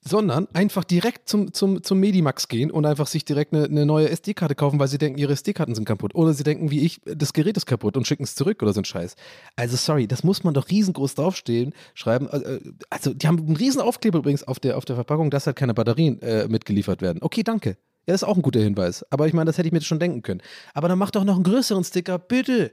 [0.02, 4.10] sondern einfach direkt zum, zum, zum Medimax gehen und einfach sich direkt eine, eine neue
[4.10, 6.16] SD-Karte kaufen, weil sie denken, ihre SD-Karten sind kaputt.
[6.16, 8.80] Oder sie denken, wie ich, das Gerät ist kaputt und schicken es zurück oder so
[8.82, 9.16] ein Scheiß.
[9.56, 12.28] Also sorry, das muss man doch riesengroß draufstehen, schreiben.
[12.30, 15.58] Äh, also die haben einen riesen Aufkleber übrigens auf der, auf der Verpackung, dass halt
[15.58, 17.20] keine Batterien äh, mitgeliefert werden.
[17.22, 17.72] Okay, danke.
[18.06, 19.06] Ja, das ist auch ein guter Hinweis.
[19.12, 20.42] Aber ich meine, das hätte ich mir schon denken können.
[20.74, 22.72] Aber dann mach doch noch einen größeren Sticker, bitte.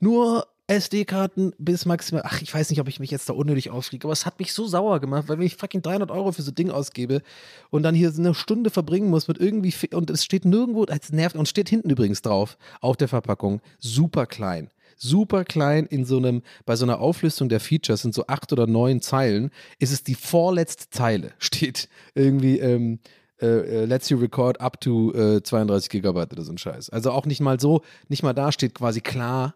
[0.00, 4.06] Nur SD-Karten bis maximal, ach, ich weiß nicht, ob ich mich jetzt da unnötig aufrege,
[4.06, 6.50] aber es hat mich so sauer gemacht, weil wenn ich fucking 300 Euro für so
[6.50, 7.22] ein Ding ausgebe
[7.70, 11.36] und dann hier eine Stunde verbringen muss mit irgendwie, und es steht nirgendwo als nervt,
[11.36, 14.70] und steht hinten übrigens drauf, auf der Verpackung, super klein.
[14.98, 18.66] Super klein in so einem, bei so einer Auflistung der Features sind so acht oder
[18.66, 23.00] neun Zeilen, ist es die vorletzte Zeile, steht irgendwie, ähm,
[23.40, 26.90] Uh, lets you record up to uh, 32 Gigabyte oder so ein Scheiß.
[26.90, 29.54] Also auch nicht mal so, nicht mal da steht quasi klar,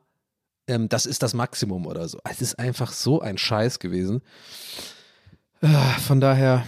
[0.72, 2.18] ähm, das ist das Maximum oder so.
[2.28, 4.22] Es ist einfach so ein Scheiß gewesen.
[5.60, 5.68] Äh,
[6.00, 6.64] von daher,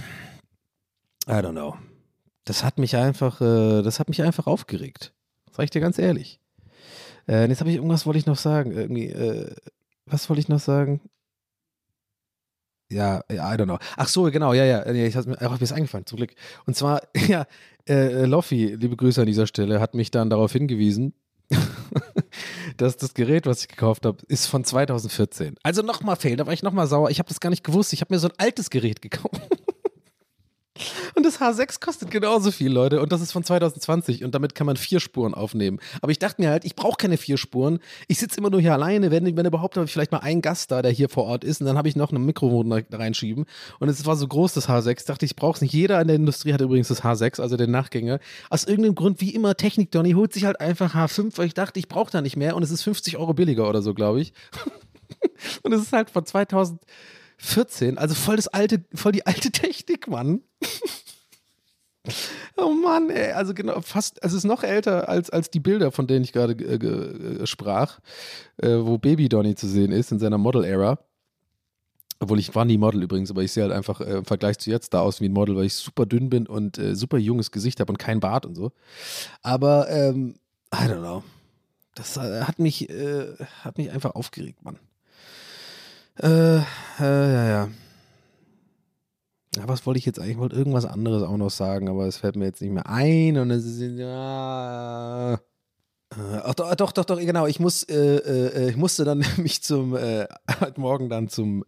[1.26, 1.76] I don't know.
[2.44, 5.12] Das hat mich einfach, äh, das hat mich einfach aufgeregt.
[5.50, 6.40] Sag ich dir ganz ehrlich.
[7.26, 8.72] Äh, jetzt habe ich irgendwas wollte ich noch sagen.
[8.72, 9.54] Irgendwie, äh,
[10.06, 11.00] was wollte ich noch sagen?
[12.90, 13.78] Ja, I don't know.
[13.96, 14.86] Ach so, genau, ja, ja.
[14.86, 16.34] Ich habe mir mir eingefallen, zum Glück.
[16.66, 17.46] Und zwar, ja,
[17.88, 21.14] äh, Loffi, liebe Grüße an dieser Stelle, hat mich dann darauf hingewiesen,
[22.76, 25.56] dass das Gerät, was ich gekauft habe, ist von 2014.
[25.62, 27.10] Also nochmal fail, da war ich nochmal sauer.
[27.10, 27.92] Ich habe das gar nicht gewusst.
[27.92, 29.40] Ich habe mir so ein altes Gerät gekauft.
[31.14, 33.00] Und das H6 kostet genauso viel, Leute.
[33.00, 34.24] Und das ist von 2020.
[34.24, 35.78] Und damit kann man vier Spuren aufnehmen.
[36.02, 37.78] Aber ich dachte mir halt, ich brauche keine vier Spuren.
[38.08, 39.12] Ich sitze immer nur hier alleine.
[39.12, 41.60] Wenn, wenn überhaupt, habe ich vielleicht mal einen Gast da, der hier vor Ort ist.
[41.60, 43.44] Und dann habe ich noch ein Mikrofon da reinschieben.
[43.78, 44.98] Und es war so groß, das H6.
[44.98, 45.72] Ich dachte, ich brauche es nicht.
[45.72, 48.18] Jeder in der Industrie hat übrigens das H6, also den Nachgänger.
[48.50, 51.78] Aus irgendeinem Grund, wie immer, Technik Donny holt sich halt einfach H5, weil ich dachte,
[51.78, 52.56] ich brauche da nicht mehr.
[52.56, 54.32] Und es ist 50 Euro billiger oder so, glaube ich.
[55.62, 56.24] und es ist halt von
[57.38, 60.42] 2014, also voll das alte, voll die alte Technik, Mann.
[62.56, 65.90] Oh Mann, ey, also genau, fast, also es ist noch älter als, als die Bilder,
[65.90, 67.98] von denen ich gerade äh, äh, sprach,
[68.58, 70.98] äh, wo Baby Donny zu sehen ist in seiner Model-Era.
[72.20, 74.70] Obwohl ich war nie Model übrigens, aber ich sehe halt einfach äh, im Vergleich zu
[74.70, 77.50] jetzt da aus wie ein Model, weil ich super dünn bin und äh, super junges
[77.50, 78.70] Gesicht habe und kein Bart und so.
[79.42, 80.36] Aber, ähm,
[80.72, 81.22] I don't know.
[81.94, 82.88] Das äh, hat mich,
[83.62, 84.78] hat mich einfach aufgeregt, Mann.
[86.16, 86.64] Äh, ja,
[87.48, 87.68] ja.
[89.56, 90.32] Ja, was wollte ich jetzt eigentlich?
[90.32, 93.36] Ich wollte irgendwas anderes auch noch sagen, aber es fällt mir jetzt nicht mehr ein
[93.38, 95.34] und es ist ja.
[95.34, 95.36] Äh,
[96.44, 97.46] ach, doch, doch, doch, doch, genau.
[97.46, 100.26] Ich muss, äh, äh, ich musste dann mich zum äh,
[100.60, 101.64] heute Morgen dann zum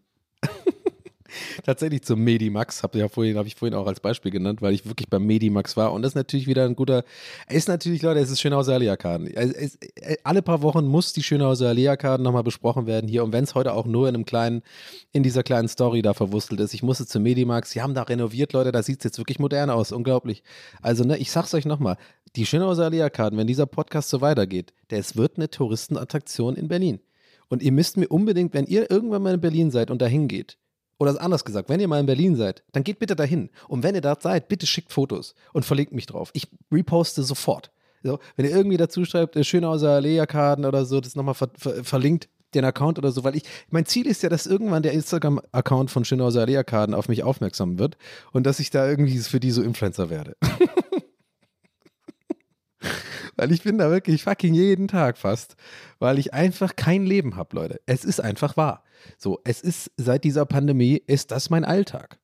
[1.65, 4.87] tatsächlich zum Medimax, habe ja vorhin, habe ich vorhin auch als Beispiel genannt, weil ich
[4.87, 5.93] wirklich beim Medimax war.
[5.93, 7.05] Und das ist natürlich wieder ein guter,
[7.49, 9.31] ist natürlich, Leute, es ist Schönhauser Alea-Karten.
[10.25, 13.25] Alle paar Wochen muss die Schönhauser Alea-Karten nochmal besprochen werden hier.
[13.25, 14.63] Und wenn es heute auch nur in einem kleinen,
[15.13, 18.53] in dieser kleinen Story da verwurstelt ist, ich musste zum Medimax, sie haben da renoviert,
[18.53, 20.43] Leute, da sieht es jetzt wirklich modern aus, unglaublich.
[20.83, 21.97] Also, ne, ich sag's euch nochmal,
[22.37, 27.01] die Schönhauser Alea-Karten, wenn dieser Podcast so weitergeht, es wird eine Touristenattraktion in Berlin.
[27.49, 30.59] Und ihr müsst mir unbedingt, wenn ihr irgendwann mal in Berlin seid und dahin geht,
[30.99, 33.51] oder anders gesagt, wenn ihr mal in Berlin seid, dann geht bitte dahin.
[33.69, 36.31] Und wenn ihr dort seid, bitte schickt Fotos und verlinkt mich drauf.
[36.33, 37.71] Ich reposte sofort.
[38.03, 41.83] So, wenn ihr irgendwie dazu schreibt, äh, Schönhauser Lea-Karten oder so, das nochmal ver ver
[41.85, 45.91] verlinkt, den Account oder so, weil ich, mein Ziel ist ja, dass irgendwann der Instagram-Account
[45.91, 47.97] von Schönhauser Lea-Karten auf mich aufmerksam wird
[48.33, 50.37] und dass ich da irgendwie für die so Influencer werde.
[53.37, 55.57] weil ich bin da wirklich fucking jeden Tag fast,
[55.99, 57.81] weil ich einfach kein Leben habe, Leute.
[57.87, 58.83] Es ist einfach wahr.
[59.19, 62.19] So, es ist seit dieser Pandemie ist das mein Alltag.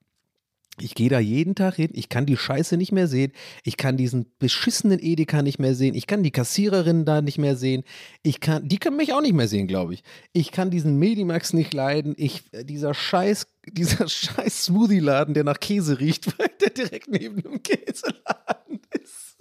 [0.81, 3.99] Ich gehe da jeden Tag hin, ich kann die Scheiße nicht mehr sehen, ich kann
[3.99, 7.85] diesen beschissenen Edeka nicht mehr sehen, ich kann die Kassiererin da nicht mehr sehen,
[8.23, 10.03] ich kann, die können mich auch nicht mehr sehen, glaube ich.
[10.33, 15.61] Ich kann diesen Medimax nicht leiden, ich, äh, dieser Scheiß, dieser Scheiß Smoothie-Laden, der nach
[15.61, 19.32] Käse riecht, weil der direkt neben dem Käseladen ist.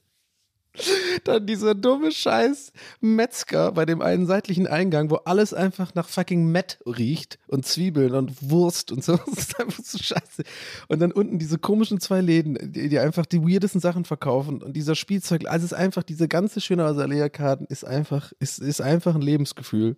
[1.23, 6.51] Dann dieser dumme Scheiß Metzger bei dem einen seitlichen Eingang, wo alles einfach nach fucking
[6.51, 9.19] Met riecht und Zwiebeln und Wurst und so.
[9.31, 10.43] Das ist einfach so scheiße.
[10.87, 14.73] Und dann unten diese komischen zwei Läden, die, die einfach die weirdesten Sachen verkaufen und
[14.73, 15.47] dieser Spielzeug.
[15.47, 19.97] Also es ist einfach, diese ganze schöne Azalea-Karten ist einfach, ist, ist einfach ein Lebensgefühl.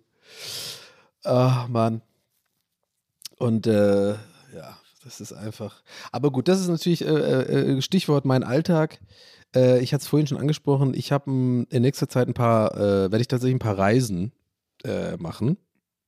[1.24, 2.02] Ah, Mann.
[3.38, 5.82] Und äh, ja, das ist einfach.
[6.12, 9.00] Aber gut, das ist natürlich äh, äh, Stichwort mein Alltag.
[9.54, 10.94] Äh, ich hatte es vorhin schon angesprochen.
[10.94, 14.32] Ich habe in nächster Zeit ein paar, äh, werde ich tatsächlich ein paar Reisen
[14.84, 15.56] äh, machen.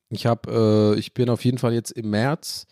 [0.09, 2.65] Ich habe, äh, ich bin auf jeden Fall jetzt im März.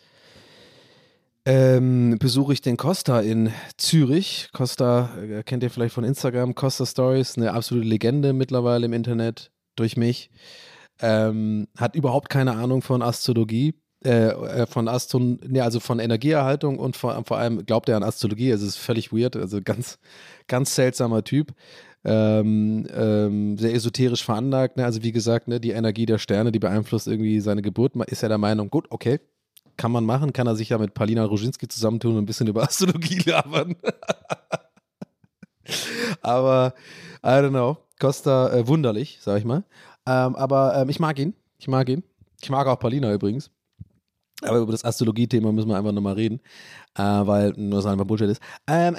[1.48, 4.50] Ähm, besuche ich den Costa in Zürich.
[4.52, 6.56] Costa äh, kennt ihr vielleicht von Instagram.
[6.56, 10.32] Costa Stories, eine absolute Legende mittlerweile im Internet durch mich.
[11.02, 16.78] Ähm, hat überhaupt keine Ahnung von Astrologie, äh, äh, von Astron, nee, also von Energieerhaltung
[16.78, 18.52] und vor, vor allem glaubt er an Astrologie.
[18.52, 19.98] Also es ist völlig weird, also ganz,
[20.48, 21.54] ganz seltsamer Typ.
[22.04, 24.78] Ähm, ähm, sehr esoterisch veranlagt.
[24.78, 24.86] Ne?
[24.86, 27.96] Also wie gesagt, ne, die Energie der Sterne, die beeinflusst irgendwie seine Geburt.
[28.08, 29.20] Ist er der Meinung, gut, okay,
[29.76, 32.62] kann man machen, kann er sich ja mit Palina Roginski zusammentun und ein bisschen über
[32.70, 33.76] Astrologie labern.
[36.22, 36.76] aber
[37.24, 39.64] I don't know, Costa äh, wunderlich, sag ich mal.
[40.06, 42.04] Ähm, aber ähm, ich mag ihn, ich mag ihn.
[42.42, 43.50] Ich mag auch Palina übrigens.
[44.42, 46.42] Aber über das Astrologie-Thema müssen wir einfach nochmal reden,
[46.98, 48.42] äh, weil nur so einfach Bullshit ist.
[48.68, 48.96] Ähm,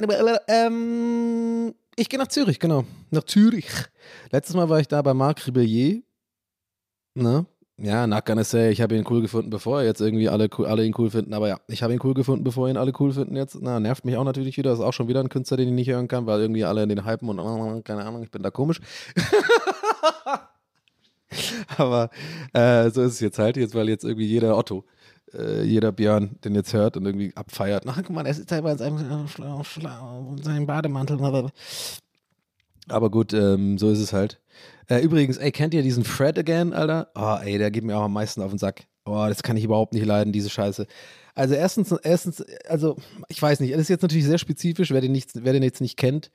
[0.48, 2.84] ähm, ich gehe nach Zürich, genau.
[3.10, 3.66] Nach Zürich.
[4.30, 6.02] Letztes Mal war ich da bei Marc Ribellier.
[7.14, 7.46] Ne?
[7.78, 10.94] Ja, not gonna say, ich habe ihn cool gefunden, bevor jetzt irgendwie alle, alle ihn
[10.96, 11.34] cool finden.
[11.34, 13.58] Aber ja, ich habe ihn cool gefunden, bevor ihn alle cool finden jetzt.
[13.60, 14.70] Na, nervt mich auch natürlich wieder.
[14.70, 16.82] Das ist auch schon wieder ein Künstler, den ich nicht hören kann, weil irgendwie alle
[16.82, 18.80] in den Hypen und keine Ahnung, ich bin da komisch.
[21.76, 22.08] Aber
[22.54, 24.84] äh, so ist es jetzt halt, jetzt, weil jetzt irgendwie jeder Otto
[25.38, 27.84] äh, jeder Björn den jetzt hört und irgendwie abfeiert.
[27.86, 29.26] Ach, guck mal, er sitzt bei seinem,
[30.42, 31.50] seinem Bademantel.
[32.88, 34.40] Aber gut, ähm, so ist es halt.
[34.88, 37.10] Äh, übrigens, ey, kennt ihr diesen Fred again, Alter?
[37.14, 38.84] Oh, ey, der geht mir auch am meisten auf den Sack.
[39.04, 40.86] Oh, das kann ich überhaupt nicht leiden, diese Scheiße.
[41.34, 42.96] Also erstens, erstens, also
[43.28, 45.80] ich weiß nicht, das ist jetzt natürlich sehr spezifisch, wer den, nicht, wer den jetzt
[45.80, 46.30] nicht kennt,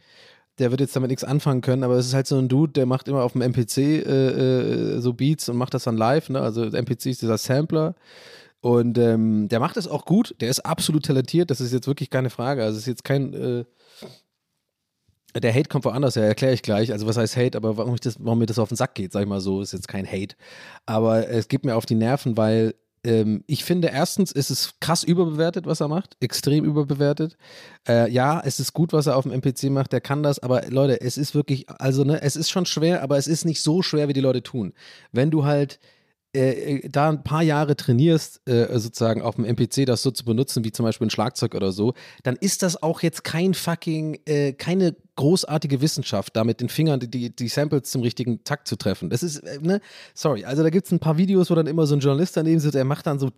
[0.59, 2.85] der wird jetzt damit nichts anfangen können, aber es ist halt so ein Dude, der
[2.85, 6.39] macht immer auf dem MPC äh, äh, so Beats und macht das dann live, ne?
[6.41, 7.95] Also MPC ist dieser Sampler
[8.61, 10.35] und ähm, der macht es auch gut.
[10.39, 11.49] Der ist absolut talentiert.
[11.49, 12.63] Das ist jetzt wirklich keine Frage.
[12.63, 13.33] Also es ist jetzt kein.
[13.33, 13.65] Äh,
[15.39, 16.91] der Hate kommt woanders her, erkläre ich gleich.
[16.91, 19.21] Also was heißt Hate, aber warum, das, warum mir das auf den Sack geht, sag
[19.21, 20.35] ich mal so, ist jetzt kein Hate.
[20.85, 25.03] Aber es geht mir auf die Nerven, weil ähm, ich finde, erstens ist es krass
[25.03, 26.17] überbewertet, was er macht.
[26.19, 27.37] Extrem überbewertet.
[27.87, 30.69] Äh, ja, es ist gut, was er auf dem MPC macht, der kann das, aber
[30.69, 33.81] Leute, es ist wirklich, also ne, es ist schon schwer, aber es ist nicht so
[33.81, 34.73] schwer, wie die Leute tun.
[35.11, 35.79] Wenn du halt
[36.33, 40.23] äh, äh, da ein paar Jahre trainierst, äh, sozusagen auf dem MPC das so zu
[40.23, 44.17] benutzen, wie zum Beispiel ein Schlagzeug oder so, dann ist das auch jetzt kein fucking,
[44.25, 48.77] äh, keine großartige Wissenschaft, da mit den Fingern die, die Samples zum richtigen Takt zu
[48.77, 49.09] treffen.
[49.09, 49.81] Das ist, äh, ne,
[50.13, 52.61] sorry, also da gibt es ein paar Videos, wo dann immer so ein Journalist daneben
[52.61, 53.29] sitzt, der macht dann so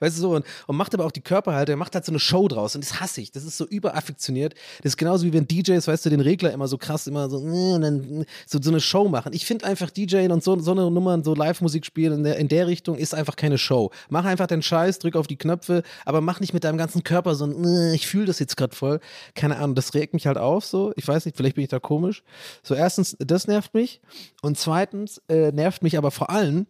[0.00, 2.18] weißt du so, und, und macht aber auch die Körperhaltung, er macht halt so eine
[2.18, 3.32] Show draus und das hasse ich.
[3.32, 4.54] Das ist so überaffektioniert.
[4.82, 7.38] Das ist genauso wie wenn DJs, weißt du, den Regler immer so krass, immer so,
[7.38, 9.32] äh, dann, so, so eine Show machen.
[9.32, 12.48] Ich finde einfach DJing und so, so eine Nummer, so Live-Musik spielen in der, in
[12.48, 13.90] der Richtung ist einfach keine Show.
[14.08, 17.34] Mach einfach deinen Scheiß, drück auf die Knöpfe, aber mach nicht mit deinem ganzen Körper
[17.34, 19.00] so ein, äh, ich fühle das jetzt gerade voll.
[19.34, 20.92] Keine Ahnung, das regt mich halt auf so.
[20.96, 22.22] Ich weiß nicht, vielleicht bin ich da komisch.
[22.62, 24.00] So, erstens, das nervt mich.
[24.42, 26.66] Und zweitens äh, nervt mich aber vor allem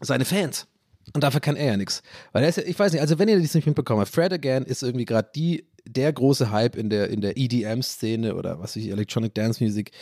[0.00, 0.66] seine Fans.
[1.14, 2.02] Und dafür kann er ja nichts.
[2.32, 4.64] Weil er ist, ich weiß nicht, also wenn ihr das nicht mitbekommen habt, Fred Again
[4.64, 8.82] ist irgendwie gerade die, der große Hype in der, in der EDM-Szene oder was weiß
[8.82, 9.92] ich, Electronic Dance Music,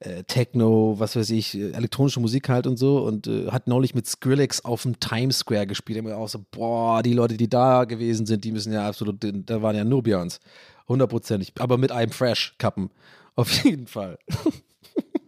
[0.00, 4.06] äh, Techno, was weiß ich, elektronische Musik halt und so und äh, hat neulich mit
[4.06, 6.04] Skrillex auf dem Times Square gespielt.
[6.04, 9.62] Da auch so, boah, die Leute, die da gewesen sind, die müssen ja absolut, da
[9.62, 10.38] waren ja nur Björns.
[10.86, 11.52] Hundertprozentig.
[11.58, 12.90] Aber mit einem Fresh-Kappen.
[13.36, 14.18] Auf jeden Fall.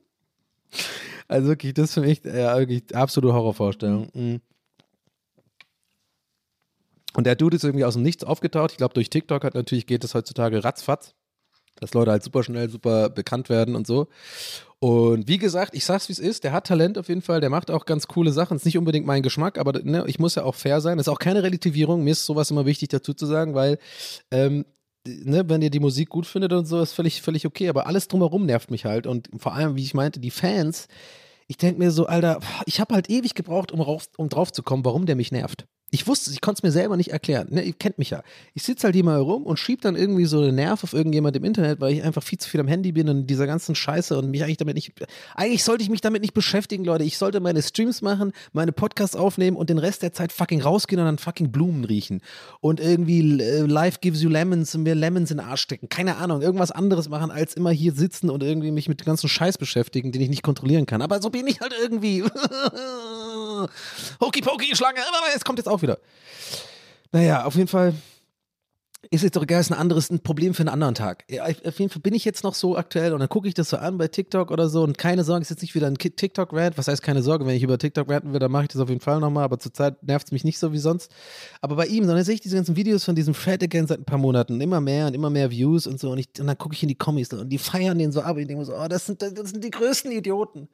[1.29, 4.09] also wirklich, das ist für mich äh, wirklich absolute Horrorvorstellung.
[4.13, 4.41] Mhm.
[7.15, 8.73] Und der Dude ist irgendwie aus dem Nichts aufgetaucht.
[8.73, 11.15] Ich glaube, durch TikTok hat natürlich geht es heutzutage ratzfatz,
[11.77, 14.09] dass Leute halt super schnell, super bekannt werden und so.
[14.79, 17.51] Und wie gesagt, ich sag's wie es ist, der hat Talent auf jeden Fall, der
[17.51, 18.57] macht auch ganz coole Sachen.
[18.57, 20.99] Ist nicht unbedingt mein Geschmack, aber ne, ich muss ja auch fair sein.
[20.99, 22.03] Ist auch keine Relativierung.
[22.03, 23.79] Mir ist sowas immer wichtig dazu zu sagen, weil
[24.31, 24.65] ähm,
[25.07, 27.69] ne, wenn ihr die Musik gut findet und so, ist völlig, völlig okay.
[27.69, 29.07] Aber alles drumherum nervt mich halt.
[29.07, 30.89] Und vor allem, wie ich meinte, die Fans,
[31.47, 33.81] ich denke mir so, Alter, ich habe halt ewig gebraucht, um,
[34.17, 35.67] um drauf zu kommen, warum der mich nervt.
[35.93, 37.49] Ich wusste, ich konnte es mir selber nicht erklären.
[37.51, 38.23] Ne, ihr kennt mich ja.
[38.55, 41.37] Ich sitze halt hier mal rum und schieb dann irgendwie so einen Nerv auf irgendjemand
[41.37, 44.17] im Internet, weil ich einfach viel zu viel am Handy bin und dieser ganzen Scheiße
[44.17, 44.93] und mich eigentlich damit nicht.
[45.35, 47.03] Eigentlich sollte ich mich damit nicht beschäftigen, Leute.
[47.03, 51.01] Ich sollte meine Streams machen, meine Podcasts aufnehmen und den Rest der Zeit fucking rausgehen
[51.01, 52.21] und dann fucking Blumen riechen.
[52.61, 55.89] Und irgendwie äh, Life gives you lemons und mir Lemons in den Arsch stecken.
[55.89, 59.29] Keine Ahnung, irgendwas anderes machen, als immer hier sitzen und irgendwie mich mit dem ganzen
[59.29, 61.03] Scheiß beschäftigen, den ich nicht kontrollieren kann.
[61.03, 62.23] Aber so bin ich halt irgendwie.
[64.21, 65.01] Hokey Pokey, Schlange,
[65.35, 65.99] es kommt jetzt auch wieder.
[67.13, 67.95] Naja, auf jeden Fall
[69.09, 71.25] ist jetzt doch egal, ein anderes ein Problem für einen anderen Tag.
[71.65, 73.79] Auf jeden Fall bin ich jetzt noch so aktuell und dann gucke ich das so
[73.79, 76.77] an bei TikTok oder so und keine Sorge, ist jetzt nicht wieder ein TikTok-Rant.
[76.77, 78.91] Was heißt keine Sorge, wenn ich über TikTok ranten will, dann mache ich das auf
[78.91, 81.11] jeden Fall nochmal, aber zurzeit nervt es mich nicht so wie sonst.
[81.63, 84.05] Aber bei ihm, sondern sehe ich diese ganzen Videos von diesem Fred again seit ein
[84.05, 86.75] paar Monaten, immer mehr und immer mehr Views und so und, ich, und dann gucke
[86.75, 88.77] ich in die Kommis und die feiern den so ab und ich denke mir so,
[88.77, 90.69] oh, das sind, das sind die größten Idioten.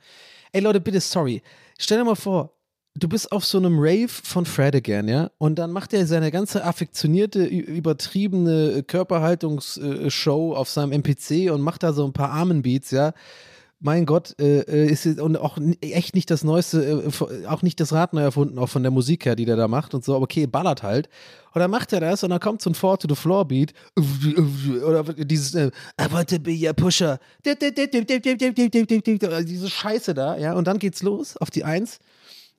[0.53, 1.43] Ey Leute, bitte, sorry.
[1.79, 2.56] Stell dir mal vor,
[2.99, 5.31] du bist auf so einem Rave von Fred again, ja?
[5.39, 11.93] Und dann macht er seine ganze affektionierte, übertriebene Körperhaltungsshow auf seinem MPC und macht da
[11.93, 13.13] so ein paar Armenbeats, ja?
[13.79, 18.15] Mein Gott, äh, ist und auch echt nicht das Neueste, äh, auch nicht das Rad
[18.15, 20.47] neu erfunden, auch von der Musik her, die der da macht und so, aber okay,
[20.47, 21.11] ballert halt.
[21.53, 23.75] Und dann macht er das und dann kommt so ein Four to the Floor Beat
[24.83, 25.71] oder dieses äh,
[26.01, 27.19] I want to be your pusher.
[29.45, 31.99] Diese Scheiße da, ja, und dann geht's los auf die Eins.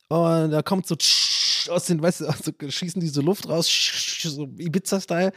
[0.09, 0.95] Und da kommt so
[1.69, 3.69] aus den, weißt du, also schießen die so Luft raus,
[4.23, 5.33] so Ibiza-Style.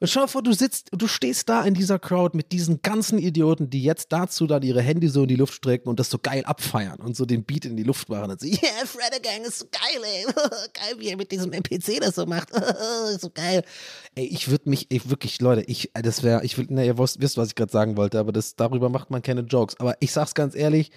[0.00, 3.18] Und schau dir vor, du sitzt, du stehst da in dieser Crowd mit diesen ganzen
[3.18, 6.18] Idioten, die jetzt dazu dann ihre Handy so in die Luft strecken und das so
[6.18, 9.44] geil abfeiern und so den Beat in die Luft machen und so, yeah, Fredder Gang
[9.44, 10.24] ist so geil, ey.
[10.72, 12.50] geil, wie er mit diesem NPC das so macht.
[13.18, 13.64] so geil.
[14.14, 17.20] Ey, ich würde mich, ey, wirklich, Leute, ich, das wäre, ich will, na, ihr wisst,
[17.20, 19.80] wisst, was ich gerade sagen wollte, aber das, darüber macht man keine Jokes.
[19.80, 20.92] Aber ich sag's ganz ehrlich,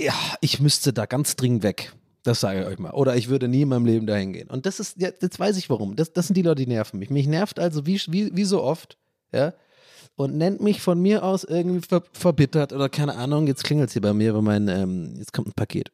[0.00, 1.92] ja, ich müsste da ganz dringend weg.
[2.22, 2.90] Das sage ich euch mal.
[2.90, 4.50] Oder ich würde nie in meinem Leben dahin gehen.
[4.50, 5.96] Und das ist, jetzt weiß ich warum.
[5.96, 7.10] Das, das sind die Leute, die nerven mich.
[7.10, 8.98] Mich nervt also wie, wie, wie so oft,
[9.32, 9.54] ja.
[10.16, 13.46] Und nennt mich von mir aus irgendwie ver, verbittert oder keine Ahnung.
[13.46, 15.90] Jetzt klingelt es hier bei mir, weil mein, ähm, jetzt kommt ein Paket.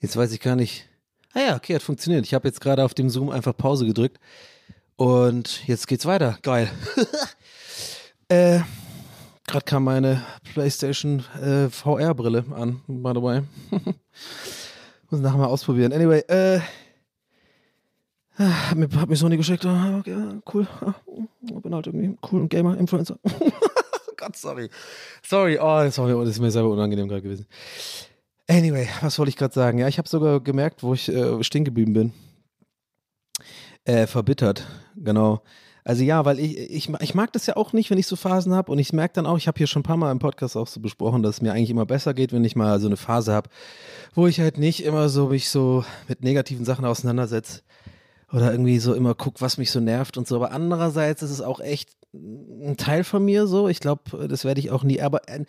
[0.00, 0.86] Jetzt weiß ich gar nicht.
[1.32, 2.26] Ah ja, okay, hat funktioniert.
[2.26, 4.18] Ich habe jetzt gerade auf dem Zoom einfach Pause gedrückt.
[4.96, 6.38] Und jetzt geht's weiter.
[6.42, 6.70] Geil.
[8.28, 8.60] äh,
[9.46, 10.22] gerade kam meine
[10.52, 13.42] PlayStation äh, VR-Brille an, by the way.
[15.14, 15.92] Muss nachher mal ausprobieren.
[15.92, 16.58] Anyway, äh.
[18.36, 19.64] Hat mir, hat mir Sony geschickt.
[19.64, 20.66] Oh, okay, cool.
[21.40, 23.16] Ich bin halt irgendwie cool und Gamer, Influencer.
[24.16, 24.68] Gott, sorry.
[25.24, 27.46] Sorry, oh, sorry, das ist mir selber unangenehm gerade gewesen.
[28.48, 29.78] Anyway, was wollte ich gerade sagen?
[29.78, 32.12] Ja, ich habe sogar gemerkt, wo ich äh, stehen geblieben bin.
[33.84, 35.42] Äh, verbittert, genau.
[35.84, 38.54] Also ja, weil ich, ich, ich mag das ja auch nicht, wenn ich so Phasen
[38.54, 38.72] habe.
[38.72, 40.66] Und ich merke dann auch, ich habe hier schon ein paar Mal im Podcast auch
[40.66, 43.34] so besprochen, dass es mir eigentlich immer besser geht, wenn ich mal so eine Phase
[43.34, 43.50] habe,
[44.14, 47.60] wo ich halt nicht immer so mich so mit negativen Sachen auseinandersetze.
[48.32, 50.36] Oder irgendwie so immer guck, was mich so nervt und so.
[50.36, 53.68] Aber andererseits ist es auch echt ein Teil von mir so.
[53.68, 55.02] Ich glaube, das werde ich auch nie.
[55.02, 55.44] Aber äh,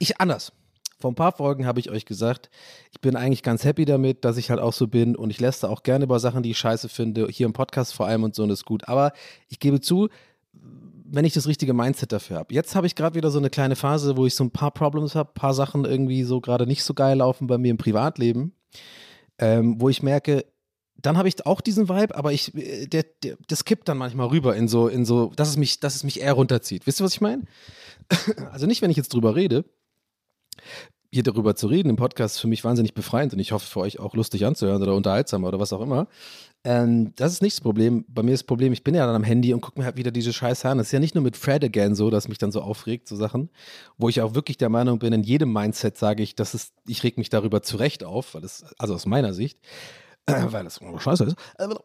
[0.00, 0.52] ich anders
[0.98, 2.50] vor ein paar Folgen habe ich euch gesagt,
[2.92, 5.64] ich bin eigentlich ganz happy damit, dass ich halt auch so bin und ich lässt
[5.64, 8.42] auch gerne über Sachen, die ich scheiße finde, hier im Podcast vor allem und so
[8.42, 8.88] und ist gut.
[8.88, 9.12] Aber
[9.48, 10.08] ich gebe zu,
[10.52, 12.54] wenn ich das richtige Mindset dafür habe.
[12.54, 15.14] Jetzt habe ich gerade wieder so eine kleine Phase, wo ich so ein paar Problems
[15.14, 18.52] habe, ein paar Sachen irgendwie so gerade nicht so geil laufen bei mir im Privatleben,
[19.38, 20.44] ähm, wo ich merke,
[20.96, 24.28] dann habe ich auch diesen Vibe, aber ich, äh, der, der, das kippt dann manchmal
[24.28, 26.86] rüber in so, in so, dass es mich, dass es mich eher runterzieht.
[26.86, 27.42] Wisst ihr, was ich meine?
[28.50, 29.64] Also nicht, wenn ich jetzt drüber rede,
[31.14, 33.78] hier darüber zu reden im Podcast ist für mich wahnsinnig befreiend und ich hoffe für
[33.80, 36.08] euch auch lustig anzuhören oder unterhaltsam oder was auch immer.
[36.64, 38.04] Ähm, das ist nicht das Problem.
[38.08, 39.96] Bei mir ist das Problem, ich bin ja dann am Handy und gucke mir halt
[39.96, 40.78] wieder diese Scheiße an.
[40.78, 43.14] Das ist ja nicht nur mit Fred again so, dass mich dann so aufregt, so
[43.14, 43.50] Sachen,
[43.96, 47.04] wo ich auch wirklich der Meinung bin, in jedem Mindset sage ich, dass es, ich
[47.04, 49.60] reg mich darüber zurecht auf, weil es, also aus meiner Sicht,
[50.26, 51.36] weil das scheiße ist.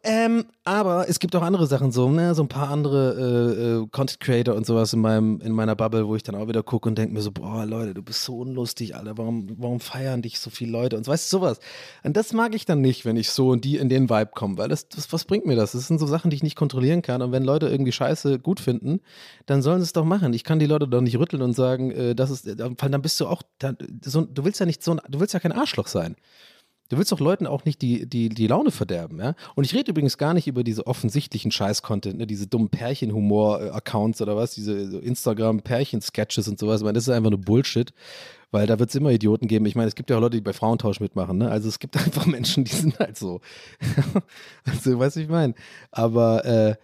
[0.04, 3.88] Ähm, aber es gibt auch andere Sachen, so, ne, so ein paar andere äh, äh,
[3.92, 6.88] Content Creator und sowas in, meinem, in meiner Bubble, wo ich dann auch wieder gucke
[6.88, 10.40] und denke mir so, boah, Leute, du bist so unlustig, Alter, warum, warum feiern dich
[10.40, 11.60] so viele Leute und so, weißt du, sowas.
[12.04, 14.58] Und das mag ich dann nicht, wenn ich so in die in den Vibe komme,
[14.58, 15.74] weil das, das, was bringt mir das?
[15.74, 17.22] Das sind so Sachen, die ich nicht kontrollieren kann.
[17.22, 19.02] Und wenn Leute irgendwie Scheiße gut finden,
[19.48, 20.34] dann sollen sie es doch machen.
[20.34, 23.20] Ich kann die Leute doch nicht rütteln und sagen, äh, das ist, weil dann bist
[23.20, 26.16] du auch, dann, so, du willst ja nicht so, du willst ja kein Arschloch sein.
[26.90, 29.36] Du willst doch Leuten auch nicht die, die, die Laune verderben, ja?
[29.56, 32.28] Und ich rede übrigens gar nicht über diese offensichtlichen Scheiß-Content, ne?
[32.28, 36.82] diese dummen Pärchen-Humor-Accounts oder was, diese Instagram-Pärchen-Sketches und sowas.
[36.82, 37.94] Ich meine, das ist einfach nur Bullshit,
[38.50, 39.68] weil da wird es immer Idioten geben.
[39.68, 41.52] Ich meine, es gibt ja auch Leute, die bei Frauentausch mitmachen, ne?
[41.52, 43.40] Also es gibt einfach Menschen, die sind halt so.
[44.66, 45.54] also, weißt du, ich meine.
[45.92, 46.76] Aber äh,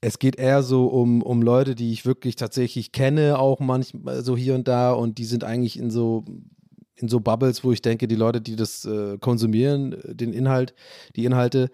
[0.00, 4.36] es geht eher so um, um Leute, die ich wirklich tatsächlich kenne, auch manchmal so
[4.36, 6.24] hier und da und die sind eigentlich in so
[7.00, 10.74] in so Bubbles, wo ich denke, die Leute, die das äh, konsumieren, äh, den Inhalt,
[11.16, 11.70] die Inhalte,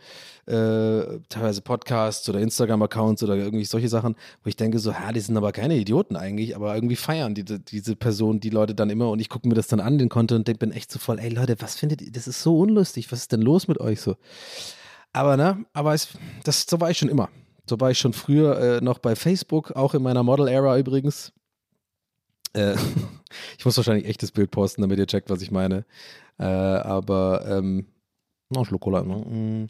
[0.46, 5.20] äh, teilweise Podcasts oder Instagram-Accounts oder irgendwie solche Sachen, wo ich denke so, ja, die
[5.20, 9.10] sind aber keine Idioten eigentlich, aber irgendwie feiern die, diese Person, die Leute dann immer
[9.10, 11.30] und ich gucke mir das dann an, den Content und bin echt so voll, ey
[11.30, 14.16] Leute, was findet ihr, das ist so unlustig, was ist denn los mit euch so?
[15.12, 16.08] Aber ne, aber es,
[16.42, 17.28] das, so war ich schon immer.
[17.66, 21.32] So war ich schon früher äh, noch bei Facebook, auch in meiner Model-Era übrigens.
[22.54, 22.76] Äh,
[23.58, 25.84] ich muss wahrscheinlich echtes Bild posten, damit ihr checkt, was ich meine.
[26.38, 27.86] Äh, aber, ähm,
[28.50, 29.02] noch Schluck Cola.
[29.02, 29.68] Mm.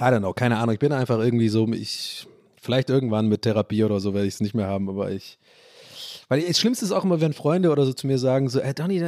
[0.00, 0.72] I don't know, keine Ahnung.
[0.72, 2.26] Ich bin einfach irgendwie so, ich,
[2.60, 5.38] vielleicht irgendwann mit Therapie oder so werde ich es nicht mehr haben, aber ich,
[6.28, 8.72] weil das Schlimmste ist auch immer, wenn Freunde oder so zu mir sagen, so, ey
[8.72, 9.00] Donny,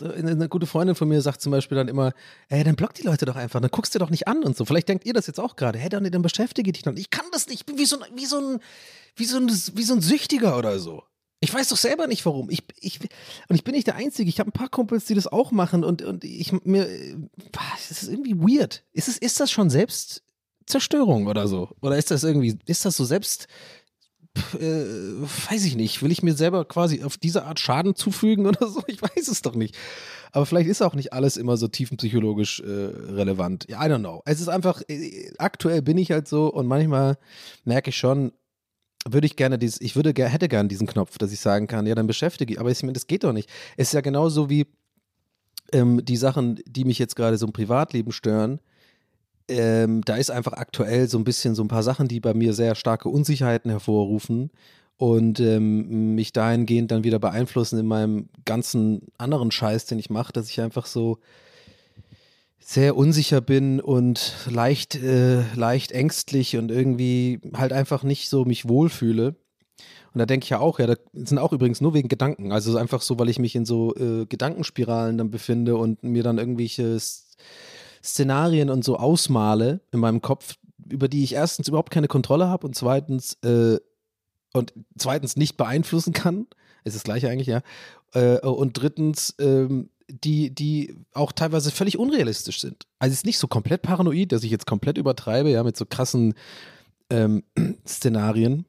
[0.00, 2.12] eine gute Freundin von mir sagt zum Beispiel dann immer,
[2.48, 4.64] ey, dann block die Leute doch einfach, dann guckst du doch nicht an und so.
[4.64, 6.94] Vielleicht denkt ihr das jetzt auch gerade, hey, dann, dann beschäftige dich noch.
[6.94, 8.60] Ich kann das nicht, ich bin wie so, ein, wie, so ein,
[9.16, 11.02] wie, so ein, wie so ein Süchtiger oder so.
[11.40, 12.50] Ich weiß doch selber nicht warum.
[12.50, 13.00] Ich, ich,
[13.48, 14.28] und ich bin nicht der Einzige.
[14.28, 16.88] Ich habe ein paar Kumpels, die das auch machen und, und ich mir,
[17.78, 18.84] es ist irgendwie weird.
[18.92, 21.70] Ist, es, ist das schon Selbstzerstörung oder so?
[21.80, 23.46] Oder ist das irgendwie, ist das so selbst,
[24.54, 28.68] äh, weiß ich nicht, will ich mir selber quasi auf diese Art Schaden zufügen oder
[28.68, 28.82] so?
[28.86, 29.76] Ich weiß es doch nicht.
[30.32, 33.66] Aber vielleicht ist auch nicht alles immer so tiefenpsychologisch äh, relevant.
[33.68, 34.22] Ja, I don't know.
[34.24, 37.16] Es ist einfach, äh, aktuell bin ich halt so und manchmal
[37.64, 38.32] merke ich schon,
[39.06, 41.94] würde ich gerne dieses, ich würde, hätte gerne diesen Knopf, dass ich sagen kann, ja,
[41.94, 43.48] dann beschäftige ich, aber ich, das geht doch nicht.
[43.76, 44.66] Es ist ja genauso wie
[45.72, 48.60] ähm, die Sachen, die mich jetzt gerade so im Privatleben stören,
[49.48, 52.52] ähm, da ist einfach aktuell so ein bisschen so ein paar Sachen, die bei mir
[52.52, 54.50] sehr starke Unsicherheiten hervorrufen
[54.96, 60.32] und ähm, mich dahingehend dann wieder beeinflussen in meinem ganzen anderen Scheiß, den ich mache,
[60.32, 61.18] dass ich einfach so
[62.58, 68.68] sehr unsicher bin und leicht, äh, leicht ängstlich und irgendwie halt einfach nicht so mich
[68.68, 69.36] wohlfühle.
[70.12, 72.52] Und da denke ich ja auch, ja, da sind auch übrigens nur wegen Gedanken.
[72.52, 76.38] Also einfach so, weil ich mich in so äh, Gedankenspiralen dann befinde und mir dann
[76.38, 76.98] irgendwelche
[78.02, 80.56] Szenarien und so ausmale in meinem Kopf,
[80.88, 83.78] über die ich erstens überhaupt keine Kontrolle habe und zweitens äh,
[84.52, 86.46] und zweitens nicht beeinflussen kann.
[86.84, 87.62] Ist das gleiche eigentlich, ja.
[88.14, 92.86] Äh, und drittens, ähm, die, die auch teilweise völlig unrealistisch sind.
[92.98, 95.84] Also es ist nicht so komplett paranoid, dass ich jetzt komplett übertreibe, ja, mit so
[95.84, 96.34] krassen
[97.10, 97.44] ähm,
[97.86, 98.64] Szenarien.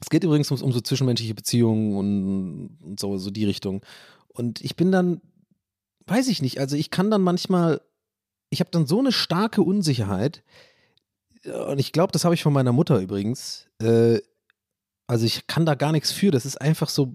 [0.00, 3.82] Es geht übrigens um, um so zwischenmenschliche Beziehungen und, und so, so die Richtung.
[4.28, 5.20] Und ich bin dann,
[6.06, 7.80] weiß ich nicht, also ich kann dann manchmal
[8.50, 10.42] ich habe dann so eine starke Unsicherheit.
[11.68, 13.68] Und ich glaube, das habe ich von meiner Mutter übrigens.
[13.80, 14.18] Äh,
[15.08, 16.32] also ich kann da gar nichts für.
[16.32, 17.14] Das ist einfach so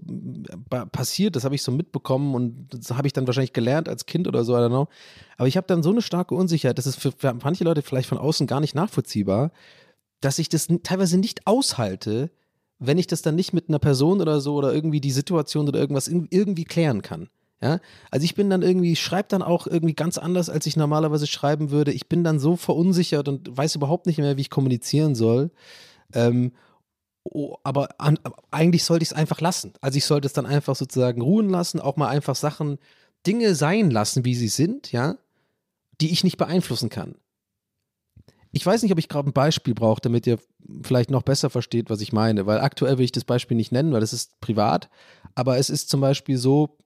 [0.70, 1.36] äh, passiert.
[1.36, 4.44] Das habe ich so mitbekommen und das habe ich dann wahrscheinlich gelernt als Kind oder
[4.44, 4.54] so.
[4.54, 4.88] I don't know.
[5.36, 6.78] Aber ich habe dann so eine starke Unsicherheit.
[6.78, 7.12] Das ist für
[7.42, 9.52] manche Leute vielleicht von außen gar nicht nachvollziehbar,
[10.20, 12.30] dass ich das teilweise nicht aushalte,
[12.78, 15.78] wenn ich das dann nicht mit einer Person oder so oder irgendwie die Situation oder
[15.78, 17.28] irgendwas irgendwie klären kann.
[17.62, 17.78] Ja,
[18.10, 21.70] also ich bin dann irgendwie, schreibe dann auch irgendwie ganz anders, als ich normalerweise schreiben
[21.70, 21.92] würde.
[21.92, 25.52] Ich bin dann so verunsichert und weiß überhaupt nicht mehr, wie ich kommunizieren soll.
[26.12, 26.52] Ähm,
[27.22, 28.18] oh, aber an,
[28.50, 29.74] eigentlich sollte ich es einfach lassen.
[29.80, 32.78] Also ich sollte es dann einfach sozusagen ruhen lassen, auch mal einfach Sachen,
[33.28, 35.16] Dinge sein lassen, wie sie sind, ja,
[36.00, 37.14] die ich nicht beeinflussen kann.
[38.50, 40.38] Ich weiß nicht, ob ich gerade ein Beispiel brauche, damit ihr
[40.82, 43.92] vielleicht noch besser versteht, was ich meine, weil aktuell will ich das Beispiel nicht nennen,
[43.92, 44.90] weil das ist privat.
[45.36, 46.76] Aber es ist zum Beispiel so,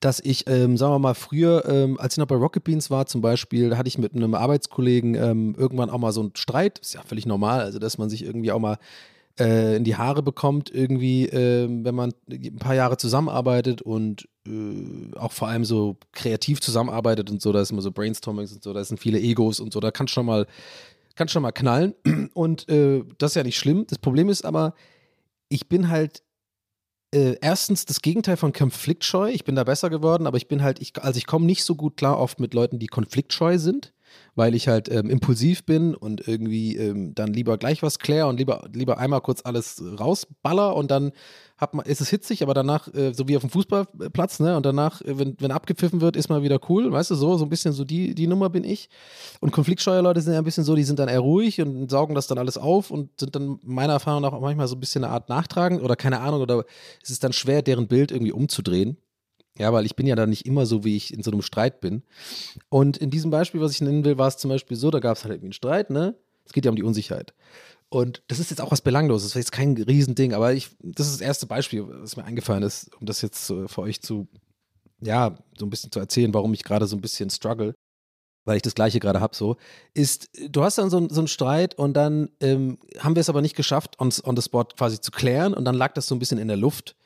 [0.00, 3.06] dass ich, ähm, sagen wir mal, früher, ähm, als ich noch bei Rocket Beans war
[3.06, 6.80] zum Beispiel, da hatte ich mit einem Arbeitskollegen ähm, irgendwann auch mal so einen Streit,
[6.80, 8.78] ist ja völlig normal, also dass man sich irgendwie auch mal
[9.38, 15.16] äh, in die Haare bekommt, irgendwie, äh, wenn man ein paar Jahre zusammenarbeitet und äh,
[15.16, 18.72] auch vor allem so kreativ zusammenarbeitet und so, da ist immer so Brainstormings und so,
[18.72, 20.46] da sind viele Egos und so, da kann schon mal,
[21.14, 21.94] kann schon mal knallen.
[22.34, 23.86] Und äh, das ist ja nicht schlimm.
[23.88, 24.74] Das Problem ist aber,
[25.48, 26.22] ich bin halt
[27.12, 29.30] äh, erstens das Gegenteil von konfliktscheu.
[29.30, 31.74] Ich bin da besser geworden, aber ich bin halt, ich, also ich komme nicht so
[31.74, 33.92] gut klar oft mit Leuten, die konfliktscheu sind,
[34.34, 38.38] weil ich halt ähm, impulsiv bin und irgendwie ähm, dann lieber gleich was klär und
[38.38, 41.12] lieber, lieber einmal kurz alles rausballer und dann
[41.62, 44.56] hat man, ist es hitzig, aber danach, äh, so wie auf dem Fußballplatz, ne?
[44.56, 47.44] Und danach, äh, wenn, wenn abgepfiffen wird, ist mal wieder cool, weißt du, so, so
[47.44, 48.88] ein bisschen so die, die Nummer bin ich.
[49.40, 52.26] Und Konfliktsteuerleute sind ja ein bisschen so, die sind dann eher ruhig und saugen das
[52.26, 55.12] dann alles auf und sind dann meiner Erfahrung nach auch manchmal so ein bisschen eine
[55.12, 56.64] Art nachtragend oder keine Ahnung, oder
[57.02, 58.96] es ist dann schwer, deren Bild irgendwie umzudrehen.
[59.58, 61.80] Ja, weil ich bin ja dann nicht immer so, wie ich in so einem Streit
[61.80, 62.02] bin.
[62.70, 65.16] Und in diesem Beispiel, was ich nennen will, war es zum Beispiel so, da gab
[65.16, 66.16] es halt irgendwie einen Streit, ne?
[66.46, 67.34] Es geht ja um die Unsicherheit.
[67.90, 71.08] Und das ist jetzt auch was Belangloses, das ist jetzt kein Riesending, aber ich, das
[71.08, 74.28] ist das erste Beispiel, was mir eingefallen ist, um das jetzt für euch zu,
[75.00, 77.74] ja, so ein bisschen zu erzählen, warum ich gerade so ein bisschen struggle.
[78.44, 79.56] weil ich das gleiche gerade habe so,
[79.94, 83.42] ist, du hast dann so, so einen Streit und dann ähm, haben wir es aber
[83.42, 86.18] nicht geschafft, uns on the spot quasi zu klären und dann lag das so ein
[86.18, 86.96] bisschen in der Luft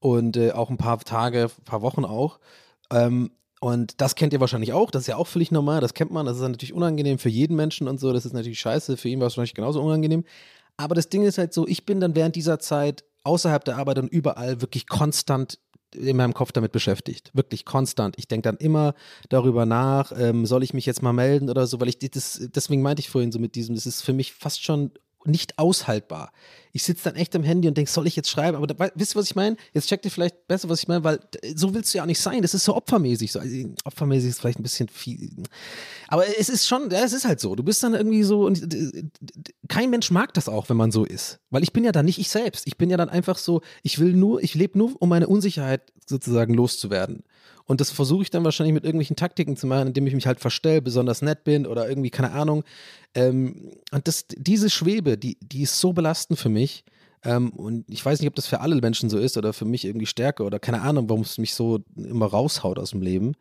[0.00, 2.40] und äh, auch ein paar Tage, ein paar Wochen auch.
[2.90, 3.30] Ähm,
[3.60, 6.24] und das kennt ihr wahrscheinlich auch, das ist ja auch völlig normal, das kennt man,
[6.24, 9.20] das ist natürlich unangenehm für jeden Menschen und so, das ist natürlich scheiße, für ihn
[9.20, 10.24] war es wahrscheinlich genauso unangenehm.
[10.78, 13.98] Aber das Ding ist halt so, ich bin dann während dieser Zeit außerhalb der Arbeit
[13.98, 15.58] und überall wirklich konstant
[15.94, 17.30] in meinem Kopf damit beschäftigt.
[17.34, 18.14] Wirklich konstant.
[18.16, 18.94] Ich denke dann immer
[19.28, 22.80] darüber nach, ähm, soll ich mich jetzt mal melden oder so, weil ich das, deswegen
[22.80, 24.92] meinte ich vorhin so mit diesem, das ist für mich fast schon
[25.24, 26.32] nicht aushaltbar.
[26.72, 28.56] Ich sitze dann echt am Handy und denke, soll ich jetzt schreiben?
[28.56, 29.56] Aber da, wisst ihr, was ich meine?
[29.72, 31.18] Jetzt checkt ihr vielleicht besser, was ich meine, weil
[31.54, 32.42] so willst du ja auch nicht sein.
[32.42, 33.32] Das ist so opfermäßig.
[33.32, 33.40] So.
[33.40, 35.30] Also, opfermäßig ist vielleicht ein bisschen viel.
[36.08, 37.54] Aber es ist schon, ja, es ist halt so.
[37.56, 38.66] Du bist dann irgendwie so und
[39.68, 41.40] kein Mensch mag das auch, wenn man so ist.
[41.50, 42.66] Weil ich bin ja dann nicht ich selbst.
[42.66, 45.92] Ich bin ja dann einfach so, ich will nur, ich lebe nur, um meine Unsicherheit
[46.06, 47.24] sozusagen loszuwerden.
[47.66, 50.40] Und das versuche ich dann wahrscheinlich mit irgendwelchen Taktiken zu machen, indem ich mich halt
[50.40, 52.64] verstelle, besonders nett bin oder irgendwie, keine Ahnung.
[53.14, 56.84] Ähm, und das, diese Schwebe, die, die ist so belastend für mich.
[57.24, 59.84] Ähm, und ich weiß nicht, ob das für alle Menschen so ist oder für mich
[59.84, 63.34] irgendwie stärker oder keine Ahnung, warum es mich so immer raushaut aus dem Leben.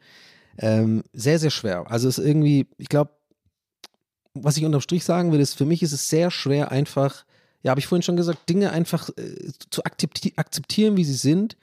[0.57, 1.89] Ähm, sehr, sehr schwer.
[1.89, 3.11] Also es ist irgendwie, ich glaube,
[4.33, 7.25] was ich unterm Strich sagen will, ist, für mich ist es sehr schwer, einfach,
[7.63, 11.57] ja, habe ich vorhin schon gesagt, Dinge einfach äh, zu akzeptieren, wie sie sind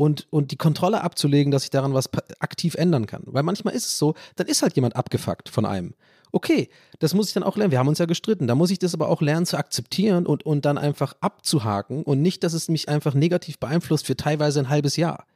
[0.00, 3.22] und, und die Kontrolle abzulegen, dass ich daran was aktiv ändern kann.
[3.26, 5.92] Weil manchmal ist es so, dann ist halt jemand abgefuckt von einem.
[6.32, 6.70] Okay,
[7.00, 7.70] das muss ich dann auch lernen.
[7.70, 8.46] Wir haben uns ja gestritten.
[8.46, 12.22] Da muss ich das aber auch lernen zu akzeptieren und, und dann einfach abzuhaken und
[12.22, 15.26] nicht, dass es mich einfach negativ beeinflusst für teilweise ein halbes Jahr.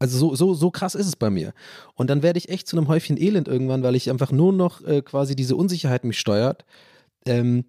[0.00, 1.52] Also so, so, so krass ist es bei mir.
[1.94, 4.84] Und dann werde ich echt zu einem Häufchen Elend irgendwann, weil ich einfach nur noch
[4.84, 6.64] äh, quasi diese Unsicherheit mich steuert.
[7.24, 7.66] Ähm,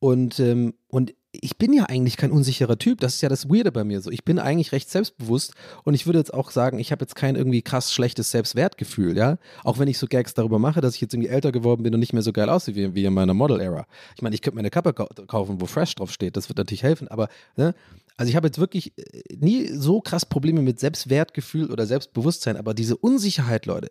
[0.00, 3.00] und, ähm, und ich bin ja eigentlich kein unsicherer Typ.
[3.00, 4.10] Das ist ja das Weirde bei mir so.
[4.10, 5.54] Ich bin eigentlich recht selbstbewusst
[5.84, 9.38] und ich würde jetzt auch sagen, ich habe jetzt kein irgendwie krass schlechtes Selbstwertgefühl, ja.
[9.62, 12.00] Auch wenn ich so Gags darüber mache, dass ich jetzt irgendwie älter geworden bin und
[12.00, 13.86] nicht mehr so geil aussehe wie, wie in meiner Model-Era.
[14.16, 16.36] Ich meine, ich könnte mir eine Kappe kaufen, wo Fresh drauf steht.
[16.36, 17.74] Das wird natürlich helfen, aber, ne?
[18.16, 22.74] Also ich habe jetzt wirklich äh, nie so krass Probleme mit Selbstwertgefühl oder Selbstbewusstsein, aber
[22.74, 23.88] diese Unsicherheit, Leute,